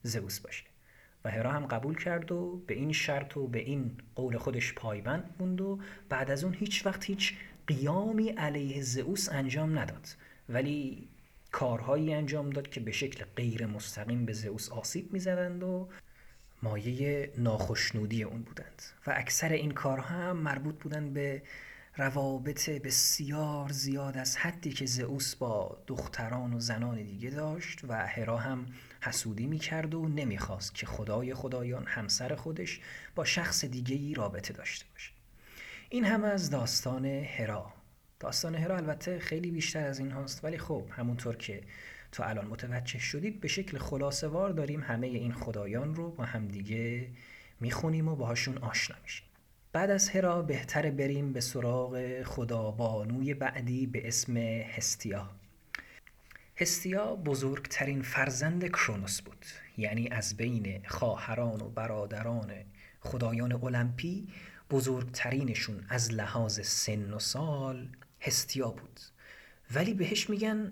زئوس 0.04 0.40
باشه. 0.40 0.64
و 1.26 1.32
هرا 1.32 1.52
هم 1.52 1.66
قبول 1.66 1.96
کرد 1.96 2.32
و 2.32 2.64
به 2.68 2.74
این 2.74 2.92
شرط 2.92 3.38
و 3.38 3.48
به 3.48 3.60
این 3.60 3.92
قول 4.16 4.38
خودش 4.38 4.74
پایبند 4.74 5.36
موند 5.40 5.62
و 5.62 5.80
بعد 6.10 6.32
از 6.32 6.44
اون 6.44 6.54
هیچ 6.54 6.86
وقت 6.86 7.06
هیچ 7.06 7.34
قیامی 7.68 8.30
علیه 8.30 8.82
زئوس 8.82 9.30
انجام 9.30 9.80
نداد. 9.80 10.08
ولی 10.50 11.08
کارهایی 11.52 12.14
انجام 12.14 12.50
داد 12.50 12.70
که 12.70 12.80
به 12.80 12.92
شکل 12.92 13.26
غیر 13.36 13.66
مستقیم 13.66 14.26
به 14.26 14.34
زئوس 14.34 14.70
آسیب 14.70 15.14
می‌زدند 15.14 15.64
و 15.64 15.90
مایه 16.64 17.32
ناخشنودی 17.38 18.24
اون 18.24 18.42
بودند. 18.42 18.82
و 19.08 19.14
اکثر 19.16 19.50
این 19.50 19.72
کارها 19.72 20.16
هم 20.16 20.38
مربوط 20.38 20.76
بودند 20.76 21.14
به 21.14 21.42
روابط 22.00 22.70
بسیار 22.70 23.72
زیاد 23.72 24.18
از 24.18 24.38
حدی 24.38 24.70
که 24.70 24.86
زئوس 24.86 25.36
با 25.36 25.78
دختران 25.88 26.54
و 26.54 26.60
زنان 26.60 27.04
دیگه 27.04 27.30
داشت 27.30 27.80
و 27.88 28.08
هرا 28.08 28.38
هم 28.38 28.66
حسودی 29.02 29.48
می‌کرد 29.48 29.94
و 29.94 30.08
نمی‌خواست 30.08 30.76
که 30.76 30.86
خدای 30.86 31.34
خدایان 31.34 31.86
همسر 31.88 32.36
خودش 32.36 32.80
با 33.16 33.26
شخص 33.26 33.66
دیگه 33.66 34.14
رابطه 34.14 34.54
داشته 34.54 34.86
باشه. 34.94 35.12
این 35.90 36.06
هم 36.06 36.24
از 36.24 36.50
داستان 36.50 37.06
هرا. 37.06 37.74
داستان 38.20 38.56
هرا 38.56 38.78
البته 38.78 39.20
خیلی 39.20 39.52
بیشتر 39.52 39.88
از 39.88 40.00
این 40.00 40.12
هاست 40.12 40.44
ولی 40.44 40.58
خب 40.58 40.86
همونطور 40.92 41.36
که 41.36 41.62
تا 42.12 42.24
الان 42.24 42.48
متوجه 42.48 43.00
شدید 43.00 43.42
به 43.42 43.48
شکل 43.48 43.78
خلاصه 43.78 44.28
وار 44.28 44.50
داریم 44.50 44.84
همه 44.84 45.08
این 45.08 45.34
خدایان 45.34 45.96
رو 45.96 46.12
با 46.12 46.24
همدیگه 46.24 47.08
می‌خونیم 47.60 48.08
و 48.08 48.16
باهاشون 48.16 48.58
آشنا 48.58 48.98
میشیم. 49.04 49.29
بعد 49.72 49.90
از 49.90 50.10
هرا 50.10 50.42
بهتر 50.42 50.92
بریم 50.92 51.34
به 51.34 51.42
سراغ 51.42 52.24
خدابانوی 52.24 53.34
بعدی 53.34 53.88
به 53.88 54.08
اسم 54.08 54.38
هستیا. 54.38 55.30
هستیا 56.58 57.16
بزرگترین 57.16 58.02
فرزند 58.02 58.68
کرونوس 58.68 59.22
بود. 59.22 59.46
یعنی 59.78 60.10
از 60.10 60.38
بین 60.38 60.82
خواهران 60.88 61.62
و 61.62 61.70
برادران 61.70 62.52
خدایان 63.00 63.52
المپی 63.52 64.28
بزرگترینشون 64.72 65.86
از 65.90 66.14
لحاظ 66.14 66.60
سن 66.60 67.14
و 67.14 67.20
سال 67.20 67.88
هستیا 68.22 68.70
بود. 68.70 69.00
ولی 69.74 69.94
بهش 69.94 70.30
میگن 70.30 70.72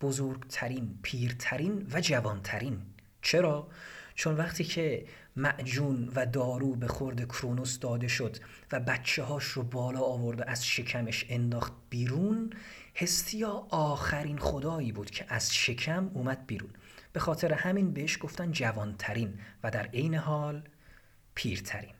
بزرگترین 0.00 0.98
پیرترین 1.02 1.86
و 1.92 2.00
جوانترین. 2.00 2.82
چرا؟ 3.22 3.68
چون 4.14 4.36
وقتی 4.36 4.64
که 4.64 5.06
معجون 5.36 6.12
و 6.14 6.26
دارو 6.26 6.74
به 6.74 6.88
خورد 6.88 7.28
کرونوس 7.28 7.78
داده 7.78 8.08
شد 8.08 8.36
و 8.72 8.80
بچه 8.80 9.22
هاش 9.22 9.44
رو 9.44 9.62
بالا 9.62 10.00
آورد 10.00 10.40
و 10.40 10.44
از 10.46 10.66
شکمش 10.66 11.26
انداخت 11.28 11.72
بیرون. 11.90 12.52
هستیا 12.96 13.66
آخرین 13.70 14.38
خدایی 14.38 14.92
بود 14.92 15.10
که 15.10 15.24
از 15.28 15.54
شکم 15.54 16.10
اومد 16.14 16.46
بیرون. 16.46 16.70
به 17.12 17.20
خاطر 17.20 17.52
همین 17.52 17.92
بهش 17.92 18.18
گفتن 18.20 18.52
جوانترین 18.52 19.38
و 19.62 19.70
در 19.70 19.86
عین 19.86 20.14
حال 20.14 20.62
پیرترین. 21.34 21.94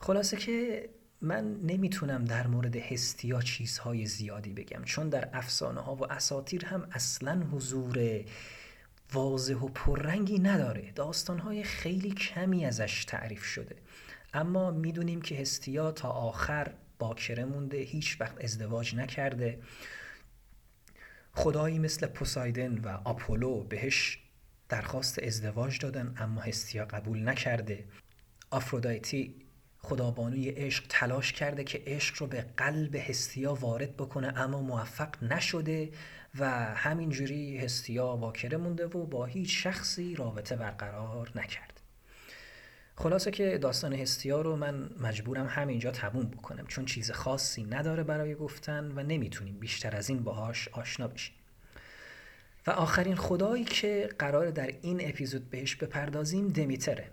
خلاصه 0.00 0.36
که 0.36 0.88
من 1.20 1.54
نمی‌تونم 1.54 2.24
در 2.24 2.46
مورد 2.46 2.76
هستیا 2.76 3.40
چیزهای 3.40 4.06
زیادی 4.06 4.52
بگم 4.52 4.84
چون 4.84 5.08
در 5.08 5.28
افسانه 5.32 5.80
ها 5.80 5.94
و 5.94 6.12
اساتیر 6.12 6.64
هم 6.64 6.88
اصلا 6.92 7.46
حضور 7.52 8.24
واضح 9.12 9.54
و 9.54 9.68
پررنگی 9.68 10.38
نداره. 10.38 10.92
داستانهای 10.94 11.62
خیلی 11.62 12.10
کمی 12.10 12.64
ازش 12.64 13.04
تعریف 13.04 13.44
شده. 13.44 13.76
اما 14.34 14.70
می‌دونیم 14.70 15.22
که 15.22 15.40
هستیا 15.40 15.92
تا 15.92 16.08
آخر 16.08 16.74
باکره 16.98 17.44
مونده 17.44 17.76
هیچ 17.76 18.20
وقت 18.20 18.44
ازدواج 18.44 18.94
نکرده. 18.94 19.58
خدایی 21.32 21.78
مثل 21.78 22.06
پوسایدن 22.06 22.78
و 22.78 22.88
آپولو 23.04 23.64
بهش 23.64 24.18
درخواست 24.68 25.22
ازدواج 25.22 25.78
دادن 25.78 26.14
اما 26.16 26.40
هستیا 26.40 26.84
قبول 26.84 27.28
نکرده. 27.28 27.84
آفرودایتی 28.50 29.34
خدابانوی 29.78 30.50
عشق 30.50 30.84
تلاش 30.88 31.32
کرده 31.32 31.64
که 31.64 31.82
عشق 31.86 32.14
رو 32.18 32.26
به 32.26 32.46
قلب 32.56 32.96
هستیا 32.96 33.54
وارد 33.54 33.96
بکنه 33.96 34.38
اما 34.38 34.62
موفق 34.62 35.24
نشده. 35.24 35.90
و 36.38 36.50
همینجوری 36.74 37.58
هستیا 37.58 38.06
واکره 38.06 38.56
مونده 38.56 38.86
و 38.86 39.06
با 39.06 39.24
هیچ 39.24 39.62
شخصی 39.62 40.14
رابطه 40.14 40.56
برقرار 40.56 41.30
نکرد. 41.34 41.80
خلاصه 42.96 43.30
که 43.30 43.58
داستان 43.58 43.92
هستیا 43.92 44.40
رو 44.40 44.56
من 44.56 44.90
مجبورم 45.00 45.46
همینجا 45.46 45.90
تموم 45.90 46.26
بکنم 46.26 46.66
چون 46.66 46.84
چیز 46.84 47.10
خاصی 47.10 47.64
نداره 47.64 48.02
برای 48.02 48.34
گفتن 48.34 48.92
و 48.96 49.02
نمی‌تونیم 49.02 49.58
بیشتر 49.58 49.96
از 49.96 50.08
این 50.08 50.22
باهاش 50.22 50.68
آشنا 50.68 51.08
بشیم. 51.08 51.34
و 52.66 52.70
آخرین 52.70 53.16
خدایی 53.16 53.64
که 53.64 54.08
قرار 54.18 54.50
در 54.50 54.66
این 54.82 55.08
اپیزود 55.08 55.50
بهش 55.50 55.76
بپردازیم 55.76 56.48
دمیتره. 56.48 57.10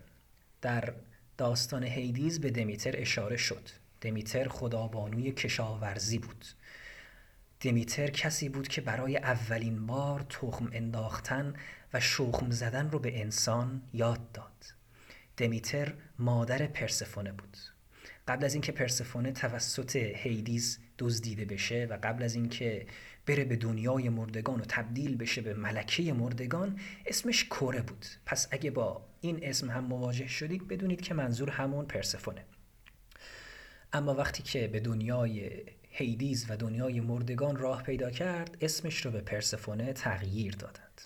در 0.61 0.93
داستان 1.37 1.83
هیدیز 1.83 2.41
به 2.41 2.51
دمیتر 2.51 2.93
اشاره 2.97 3.37
شد. 3.37 3.69
دمیتر 4.01 4.47
خدابانوی 4.47 5.31
کشاورزی 5.31 6.19
بود. 6.19 6.45
دمیتر 7.59 8.07
کسی 8.07 8.49
بود 8.49 8.67
که 8.67 8.81
برای 8.81 9.17
اولین 9.17 9.85
بار 9.85 10.25
تخم 10.29 10.69
انداختن 10.73 11.53
و 11.93 11.99
شخم 11.99 12.51
زدن 12.51 12.89
رو 12.89 12.99
به 12.99 13.21
انسان 13.21 13.81
یاد 13.93 14.31
داد. 14.31 14.73
دمیتر 15.37 15.93
مادر 16.19 16.67
پرسفونه 16.67 17.31
بود. 17.31 17.57
قبل 18.27 18.45
از 18.45 18.53
اینکه 18.53 18.71
پرسفونه 18.71 19.31
توسط 19.31 19.95
هیدیز 19.95 20.79
دزدیده 20.99 21.45
بشه 21.45 21.87
و 21.89 21.97
قبل 22.03 22.23
از 22.23 22.35
اینکه 22.35 22.85
بره 23.25 23.45
به 23.45 23.55
دنیای 23.55 24.09
مردگان 24.09 24.61
و 24.61 24.63
تبدیل 24.67 25.17
بشه 25.17 25.41
به 25.41 25.53
ملکه 25.53 26.13
مردگان 26.13 26.79
اسمش 27.05 27.45
کوره 27.49 27.81
بود. 27.81 28.05
پس 28.25 28.47
اگه 28.51 28.71
با 28.71 29.05
این 29.21 29.39
اسم 29.41 29.69
هم 29.69 29.83
مواجه 29.83 30.27
شدید 30.27 30.67
بدونید 30.67 31.01
که 31.01 31.13
منظور 31.13 31.49
همون 31.49 31.85
پرسفونه. 31.85 32.45
اما 33.93 34.13
وقتی 34.13 34.43
که 34.43 34.67
به 34.67 34.79
دنیای 34.79 35.61
هیدیز 35.97 36.45
و 36.49 36.57
دنیای 36.57 36.99
مردگان 36.99 37.55
راه 37.55 37.83
پیدا 37.83 38.11
کرد 38.11 38.57
اسمش 38.61 39.05
رو 39.05 39.11
به 39.11 39.21
پرسفونه 39.21 39.93
تغییر 39.93 40.55
دادند. 40.55 41.01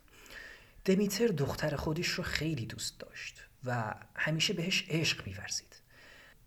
دمیتر 0.86 1.28
دختر 1.28 1.76
خودش 1.76 2.08
رو 2.08 2.24
خیلی 2.24 2.66
دوست 2.66 3.00
داشت 3.00 3.44
و 3.66 3.94
همیشه 4.16 4.54
بهش 4.54 4.86
عشق 4.90 5.28
میورزید. 5.28 5.76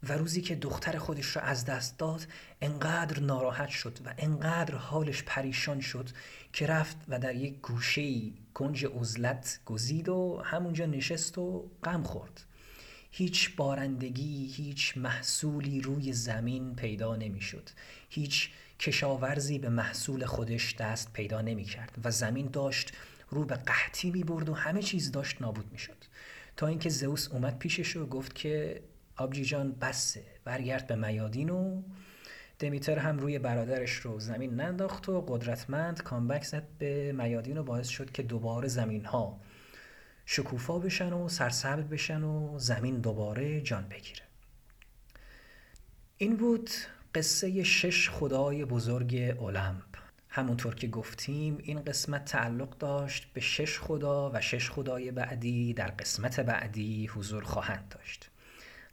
و 0.02 0.12
روزی 0.12 0.40
که 0.40 0.54
دختر 0.54 0.98
خودش 0.98 1.26
رو 1.26 1.42
از 1.42 1.64
دست 1.64 1.98
داد 1.98 2.26
انقدر 2.60 3.20
ناراحت 3.20 3.68
شد 3.68 3.98
و 4.04 4.14
انقدر 4.18 4.74
حالش 4.74 5.22
پریشان 5.22 5.80
شد 5.80 6.08
که 6.52 6.66
رفت 6.66 6.96
و 7.08 7.18
در 7.18 7.34
یک 7.34 7.60
گوشه 7.60 8.30
کنج 8.54 8.86
عزلت 8.86 9.60
گزید 9.66 10.08
و 10.08 10.42
همونجا 10.44 10.86
نشست 10.86 11.38
و 11.38 11.70
غم 11.84 12.02
خورد. 12.02 12.44
هیچ 13.14 13.56
بارندگی 13.56 14.46
هیچ 14.46 14.96
محصولی 14.96 15.80
روی 15.80 16.12
زمین 16.12 16.76
پیدا 16.76 17.16
نمی‌شد. 17.16 17.68
هیچ 18.08 18.50
کشاورزی 18.78 19.58
به 19.58 19.68
محصول 19.68 20.24
خودش 20.24 20.76
دست 20.76 21.12
پیدا 21.12 21.40
نمی 21.40 21.64
کرد 21.64 21.98
و 22.04 22.10
زمین 22.10 22.46
داشت 22.46 22.92
رو 23.30 23.44
به 23.44 23.54
قحطی 23.54 24.10
می 24.10 24.24
برد 24.24 24.48
و 24.48 24.54
همه 24.54 24.82
چیز 24.82 25.12
داشت 25.12 25.42
نابود 25.42 25.72
می 25.72 25.78
شد 25.78 25.96
تا 26.56 26.66
اینکه 26.66 26.88
زئوس 26.88 27.28
اومد 27.28 27.58
پیشش 27.58 27.96
و 27.96 28.06
گفت 28.06 28.34
که 28.34 28.82
آبجی 29.16 29.44
جان 29.44 29.72
بسه 29.72 30.22
برگرد 30.44 30.86
به 30.86 30.96
میادین 30.96 31.50
و 31.50 31.82
دمیتر 32.58 32.98
هم 32.98 33.18
روی 33.18 33.38
برادرش 33.38 33.92
رو 33.92 34.20
زمین 34.20 34.54
ننداخت 34.54 35.08
و 35.08 35.20
قدرتمند 35.28 36.02
کامبک 36.02 36.44
زد 36.44 36.68
به 36.78 37.12
میادین 37.12 37.58
و 37.58 37.62
باعث 37.62 37.88
شد 37.88 38.10
که 38.10 38.22
دوباره 38.22 38.68
زمین 38.68 39.04
ها 39.04 39.40
شکوفا 40.26 40.78
بشن 40.78 41.12
و 41.12 41.28
سرسبز 41.28 41.84
بشن 41.84 42.22
و 42.22 42.58
زمین 42.58 43.00
دوباره 43.00 43.60
جان 43.60 43.88
بگیره. 43.88 44.22
این 46.18 46.36
بود 46.36 46.70
قصه 47.14 47.62
شش 47.62 48.10
خدای 48.10 48.64
بزرگ 48.64 49.36
المپ 49.40 49.96
همونطور 50.28 50.74
که 50.74 50.86
گفتیم 50.88 51.58
این 51.62 51.82
قسمت 51.82 52.24
تعلق 52.24 52.78
داشت 52.78 53.32
به 53.32 53.40
شش 53.40 53.78
خدا 53.78 54.30
و 54.34 54.40
شش 54.40 54.70
خدای 54.70 55.10
بعدی 55.10 55.74
در 55.74 55.86
قسمت 55.86 56.40
بعدی 56.40 57.06
حضور 57.06 57.44
خواهند 57.44 57.88
داشت. 57.88 58.30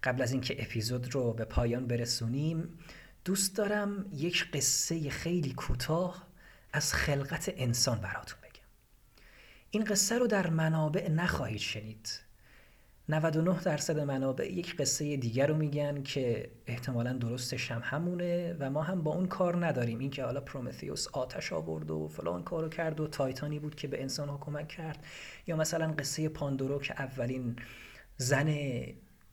قبل 0.03 0.21
از 0.21 0.31
اینکه 0.31 0.63
اپیزود 0.63 1.15
رو 1.15 1.33
به 1.33 1.45
پایان 1.45 1.87
برسونیم 1.87 2.79
دوست 3.25 3.57
دارم 3.57 4.05
یک 4.13 4.51
قصه 4.51 5.09
خیلی 5.09 5.53
کوتاه 5.53 6.27
از 6.73 6.93
خلقت 6.93 7.53
انسان 7.57 7.99
براتون 7.99 8.38
این 9.71 9.83
قصه 9.83 10.17
رو 10.17 10.27
در 10.27 10.49
منابع 10.49 11.09
نخواهید 11.09 11.59
شنید. 11.59 12.19
99 13.09 13.59
درصد 13.63 13.99
منابع 13.99 14.51
یک 14.51 14.75
قصه 14.75 15.17
دیگر 15.17 15.47
رو 15.47 15.55
میگن 15.55 16.03
که 16.03 16.49
احتمالا 16.67 17.13
درستش 17.13 17.71
هم 17.71 17.81
همونه 17.83 18.55
و 18.59 18.69
ما 18.69 18.83
هم 18.83 19.03
با 19.03 19.15
اون 19.15 19.27
کار 19.27 19.65
نداریم. 19.65 19.99
اینکه 19.99 20.23
حالا 20.23 20.41
پرومتیوس 20.41 21.07
آتش 21.07 21.53
آورد 21.53 21.91
و 21.91 22.07
فلان 22.07 22.43
کارو 22.43 22.69
کرد 22.69 22.99
و 22.99 23.07
تایتانی 23.07 23.59
بود 23.59 23.75
که 23.75 23.87
به 23.87 24.01
انسان 24.01 24.29
ها 24.29 24.37
کمک 24.37 24.67
کرد. 24.67 25.05
یا 25.47 25.55
مثلا 25.55 25.91
قصه 25.91 26.29
پاندورو 26.29 26.79
که 26.79 26.93
اولین 27.01 27.55
زن 28.17 28.55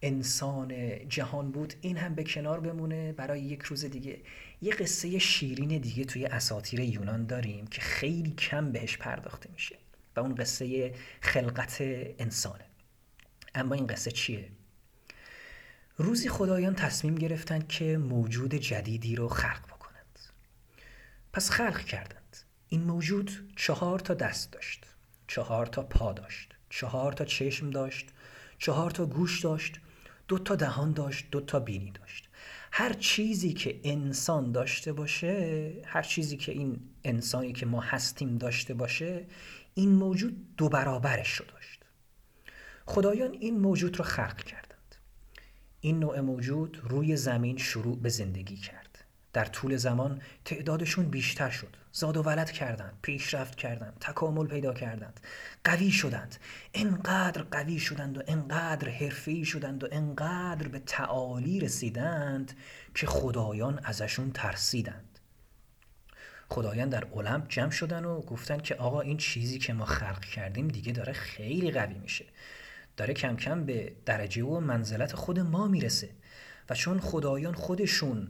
انسان 0.03 0.73
جهان 1.09 1.51
بود 1.51 1.75
این 1.81 1.97
هم 1.97 2.15
به 2.15 2.25
کنار 2.25 2.61
بمونه. 2.61 3.13
برای 3.13 3.41
یک 3.41 3.63
روز 3.63 3.85
دیگه 3.85 4.19
یه 4.63 4.73
قصه 4.73 5.19
شیرین 5.19 5.79
دیگه 5.79 6.05
توی 6.05 6.27
اساطیر 6.27 6.81
یونان 6.81 7.27
داریم 7.27 7.67
که 7.67 7.81
خیلی 7.81 8.31
کم 8.31 8.73
بهش 8.73 8.97
پرداخته 8.97 9.51
میشه. 9.53 9.77
و 10.17 10.21
اون 10.21 10.35
قصه 10.35 10.95
خلقت 11.21 11.77
انسانه. 12.19 12.65
اما 13.55 13.75
این 13.75 13.87
قصه 13.87 14.11
چیه؟ 14.11 14.49
روزی 15.97 16.29
خدایان 16.29 16.75
تصمیم 16.75 17.15
گرفتند 17.15 17.69
که 17.69 17.99
موجود 17.99 18.55
جدیدی 18.55 19.17
رو 19.17 19.29
خلق 19.29 19.67
بکنند. 19.67 20.19
پس 21.33 21.51
خلق 21.51 21.81
کردند. 21.81 22.37
این 22.69 22.83
موجود 22.83 23.53
چهار 23.57 23.99
تا 23.99 24.15
دست 24.15 24.53
داشت. 24.53 24.87
چهار 25.27 25.67
تا 25.67 25.83
پا 25.83 26.13
داشت. 26.13 26.55
چهار 26.71 27.13
تا 27.13 27.25
چشم 27.25 27.71
داشت. 27.71 28.09
چهار 28.59 28.91
تا 28.91 29.07
گوش 29.07 29.41
داشت. 29.41 29.81
دو 30.29 30.39
تا 30.39 30.57
دهان 30.57 30.93
داشت. 30.93 31.27
دو 31.31 31.41
تا 31.41 31.61
بینی 31.61 31.91
داشت. 31.91 32.29
هر 32.73 32.93
چیزی 32.93 33.53
که 33.53 33.81
انسان 33.85 34.53
داشته 34.53 34.93
باشه 34.93 35.73
هر 35.85 36.03
چیزی 36.03 36.37
که 36.37 36.53
این 36.53 36.81
انسانی 37.05 37.53
که 37.53 37.67
ما 37.67 37.81
هستیم 37.81 38.39
داشته 38.39 38.75
باشه 38.75 39.25
این 39.79 39.95
موجود 39.95 40.57
دو 40.57 40.69
برابرش 40.69 41.35
رو 41.35 41.47
داشت. 41.47 41.85
خدایان 42.87 43.33
این 43.33 43.61
موجود 43.61 43.97
رو 43.97 44.05
خلق 44.05 44.43
کردند. 44.43 44.95
این 45.81 46.01
نوع 46.01 46.21
موجود 46.21 46.81
روی 46.83 47.17
زمین 47.17 47.57
شروع 47.57 47.99
به 47.99 48.09
زندگی 48.09 48.57
کرد. 48.57 49.05
در 49.33 49.45
طول 49.45 49.77
زمان 49.77 50.23
تعدادشون 50.45 51.05
بیشتر 51.09 51.51
شد. 51.51 51.77
زاد 51.93 52.17
و 52.17 52.23
ولد 52.23 52.51
کردند 52.51 52.99
پیشرفت 53.03 53.55
کردند 53.55 53.97
تکامل 54.01 54.47
پیدا 54.47 54.75
کردند. 54.75 55.21
قوی 55.65 55.91
شدند. 55.91 56.37
انقدر 56.75 57.43
قوی 57.43 57.79
شدند 57.79 58.19
و 58.19 58.23
انقدر 58.27 58.89
حرفی 58.89 59.45
شدند 59.45 59.85
و 59.85 59.89
انقدر 59.93 60.69
به 60.69 60.79
تعالی 60.79 61.61
رسیدند 61.61 62.53
که 62.95 63.07
خدایان 63.07 63.81
ازشون 63.85 64.31
ترسیدند. 64.31 65.06
خدایان 66.49 66.89
در 66.89 67.07
المپ 67.15 67.49
جمع 67.49 67.71
شدن 67.71 68.05
و 68.05 68.21
گفتن 68.21 68.59
که 68.59 68.75
آقا 68.75 69.01
این 69.01 69.17
چیزی 69.17 69.59
که 69.59 69.73
ما 69.73 69.85
خلق 69.85 70.25
کردیم 70.25 70.69
دیگه 70.69 70.93
داره 70.93 71.13
خیلی 71.13 71.71
قوی 71.71 71.95
میشه. 71.95 72.25
داره 72.97 73.15
کم 73.15 73.37
کم 73.37 73.65
به 73.65 73.93
درجه 74.07 74.45
و 74.45 74.61
منزلت 74.61 75.17
خود 75.17 75.41
ما 75.41 75.69
می‌رسه. 75.69 76.09
و 76.71 76.75
چون 76.75 77.01
خدایان 77.01 77.55
خودشون 77.55 78.29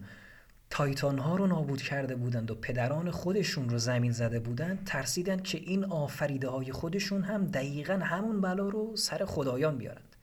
تایتان 0.70 1.18
ها 1.18 1.36
رو 1.36 1.46
نابود 1.46 1.82
کرده 1.82 2.14
بودند 2.14 2.50
و 2.50 2.54
پدران 2.54 3.10
خودشون 3.10 3.68
رو 3.68 3.78
زمین 3.78 4.12
زده 4.12 4.40
بودند 4.40 4.84
ترسیدند 4.84 5.42
که 5.42 5.58
این 5.58 5.84
آفریده 5.84 6.48
های 6.48 6.72
خودشون 6.72 7.22
هم 7.22 7.46
دقیقا 7.46 7.94
همون 7.94 8.40
بلا 8.40 8.68
رو 8.68 8.96
سر 8.96 9.24
خدایان 9.24 9.78
بیارند. 9.78 10.16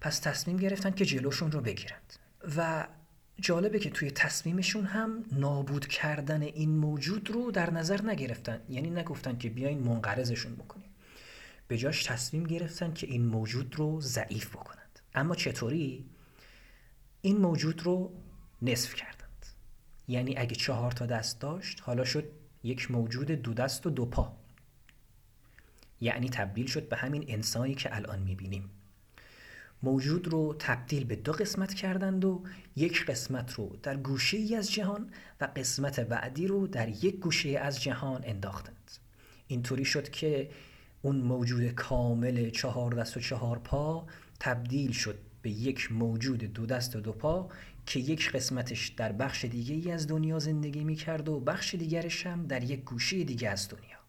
پس 0.00 0.18
تصمیم 0.18 0.56
گرفتن 0.56 0.90
که 0.90 1.04
جلوشون 1.04 1.52
رو 1.52 1.60
بگیرند. 1.60 2.14
و 2.56 2.86
جالبه 3.40 3.78
که 3.78 3.90
توی 3.90 4.10
تصمیمشون 4.10 4.84
هم 4.84 5.24
نابود 5.32 5.86
کردن 5.86 6.42
این 6.42 6.76
موجود 6.76 7.30
رو 7.30 7.50
در 7.50 7.70
نظر 7.70 8.02
نگرفتن. 8.02 8.60
یعنی 8.68 8.90
نگفتن 8.90 9.38
که 9.38 9.50
بیاین 9.50 9.78
منقرضشون 9.78 10.54
بکنیم. 10.54 10.90
به 11.68 11.78
جاش 11.78 12.04
تصمیم 12.04 12.44
گرفتن 12.44 12.92
که 12.92 13.06
این 13.06 13.26
موجود 13.26 13.74
رو 13.76 14.00
ضعیف 14.00 14.50
بکنند. 14.50 15.00
اما 15.14 15.34
چطوری؟ 15.34 16.06
این 17.22 17.36
موجود 17.36 17.82
رو 17.82 18.12
نصف 18.62 18.94
کردند. 18.94 19.46
یعنی 20.08 20.36
اگه 20.36 20.56
چهار 20.56 20.92
تا 20.92 21.06
دست 21.06 21.40
داشت 21.40 21.82
حالا 21.82 22.04
شد 22.04 22.24
یک 22.62 22.90
موجود 22.90 23.30
دو 23.30 23.54
دست 23.54 23.86
و 23.86 23.90
دو 23.90 24.06
پا. 24.06 24.36
یعنی 26.00 26.28
تبدیل 26.28 26.66
شد 26.66 26.88
به 26.88 26.96
همین 26.96 27.24
انسانی 27.28 27.74
که 27.74 27.96
الان 27.96 28.18
می‌بینیم. 28.18 28.70
موجود 29.82 30.28
رو 30.28 30.56
تبدیل 30.58 31.04
به 31.04 31.16
دو 31.16 31.32
قسمت 31.32 31.74
کردند 31.74 32.24
و 32.24 32.42
یک 32.76 33.06
قسمت 33.06 33.52
رو 33.52 33.76
در 33.82 33.96
گوشه 33.96 34.36
ای 34.36 34.56
از 34.56 34.72
جهان 34.72 35.10
و 35.40 35.48
قسمت 35.56 36.00
بعدی 36.00 36.46
رو 36.46 36.66
در 36.66 36.88
یک 36.88 37.16
گوشه 37.16 37.48
از 37.58 37.82
جهان 37.82 38.22
انداختند. 38.24 38.90
اینطوری 39.46 39.84
شد 39.84 40.10
که 40.10 40.50
اون 41.02 41.16
موجود 41.16 41.68
کامل 41.68 42.50
چهار 42.50 42.92
دست 42.92 43.16
و 43.16 43.20
چهار 43.20 43.58
پا 43.58 44.06
تبدیل 44.40 44.92
شد 44.92 45.18
به 45.42 45.50
یک 45.50 45.92
موجود 45.92 46.38
دو 46.44 46.66
دست 46.66 46.96
و 46.96 47.00
دو 47.00 47.12
پا 47.12 47.48
که 47.86 48.00
یک 48.00 48.32
قسمتش 48.32 48.88
در 48.88 49.12
بخش 49.12 49.44
دیگه 49.44 49.74
ای 49.74 49.92
از 49.92 50.06
دنیا 50.06 50.38
زندگی 50.38 50.84
می 50.84 50.96
کرد 50.96 51.28
و 51.28 51.40
بخش 51.40 51.74
دیگرش 51.74 52.26
هم 52.26 52.46
در 52.46 52.64
یک 52.64 52.84
گوشه 52.84 53.24
دیگه 53.24 53.48
از 53.48 53.68
دنیا. 53.68 54.00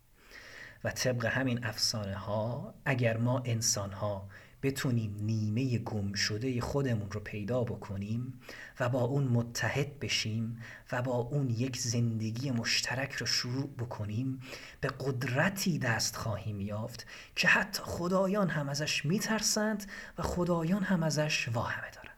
و 0.83 0.89
طبق 0.89 1.25
همین 1.25 1.65
افسانه 1.65 2.15
ها 2.15 2.73
اگر 2.85 3.17
ما 3.17 3.41
انسان 3.45 3.91
ها 3.91 4.29
بتونیم 4.63 5.15
نیمه 5.21 5.77
گم 5.77 6.13
شده 6.13 6.61
خودمون 6.61 7.11
رو 7.11 7.19
پیدا 7.19 7.63
بکنیم 7.63 8.39
و 8.79 8.89
با 8.89 9.01
اون 9.01 9.23
متحد 9.23 9.99
بشیم 9.99 10.57
و 10.91 11.01
با 11.01 11.15
اون 11.15 11.49
یک 11.49 11.77
زندگی 11.77 12.51
مشترک 12.51 13.13
رو 13.13 13.25
شروع 13.25 13.69
بکنیم 13.79 14.39
به 14.81 14.87
قدرتی 14.87 15.79
دست 15.79 16.15
خواهیم 16.15 16.61
یافت 16.61 17.05
که 17.35 17.47
حتی 17.47 17.81
خدایان 17.83 18.49
هم 18.49 18.69
ازش 18.69 19.05
میترسند 19.05 19.85
و 20.17 20.21
خدایان 20.21 20.83
هم 20.83 21.03
ازش 21.03 21.49
واهمه 21.53 21.91
دارند. 21.91 22.11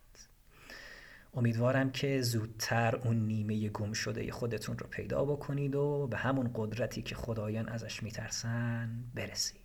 امیدوارم 1.33 1.91
که 1.91 2.21
زودتر 2.21 2.95
اون 2.95 3.15
نیمه 3.15 3.69
گم 3.69 3.93
شده 3.93 4.31
خودتون 4.31 4.77
رو 4.77 4.87
پیدا 4.87 5.25
بکنید 5.25 5.75
و 5.75 6.07
به 6.07 6.17
همون 6.17 6.51
قدرتی 6.55 7.01
که 7.01 7.15
خدایان 7.15 7.69
ازش 7.69 8.03
میترسن 8.03 9.03
برسید. 9.15 9.62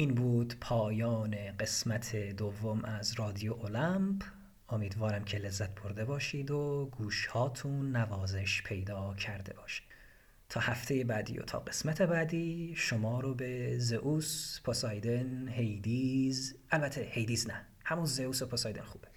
این 0.00 0.14
بود 0.14 0.54
پایان 0.60 1.36
قسمت 1.58 2.16
دوم 2.16 2.84
از 2.84 3.12
رادیو 3.12 3.52
اولمپ. 3.52 4.24
امیدوارم 4.68 5.24
که 5.24 5.38
لذت 5.38 5.74
برده 5.74 6.04
باشید 6.04 6.50
و 6.50 6.88
گوش 6.92 7.26
هاتون 7.26 7.96
نوازش 7.96 8.62
پیدا 8.62 9.14
کرده 9.14 9.52
باشه. 9.52 9.82
تا 10.48 10.60
هفته 10.60 11.04
بعدی 11.04 11.38
و 11.38 11.42
تا 11.42 11.58
قسمت 11.58 12.02
بعدی 12.02 12.74
شما 12.76 13.20
رو 13.20 13.34
به 13.34 13.78
زئوس، 13.78 14.60
پوسایدن، 14.64 15.48
هیدیز 15.48 16.56
البته 16.70 17.08
هیدیز 17.10 17.48
نه 17.48 17.66
همون 17.84 18.06
زئوس 18.06 18.42
و 18.42 18.46
پوسایدن 18.46 18.82
خوبه. 18.82 19.08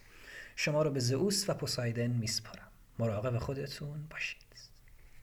شما 0.55 0.81
رو 0.81 0.91
به 0.91 0.99
زئوس 0.99 1.49
و 1.49 1.53
پوسایدن 1.53 2.07
میسپارم. 2.07 2.67
مراقب 2.99 3.37
خودتون 3.37 4.07
باشید. 4.09 4.52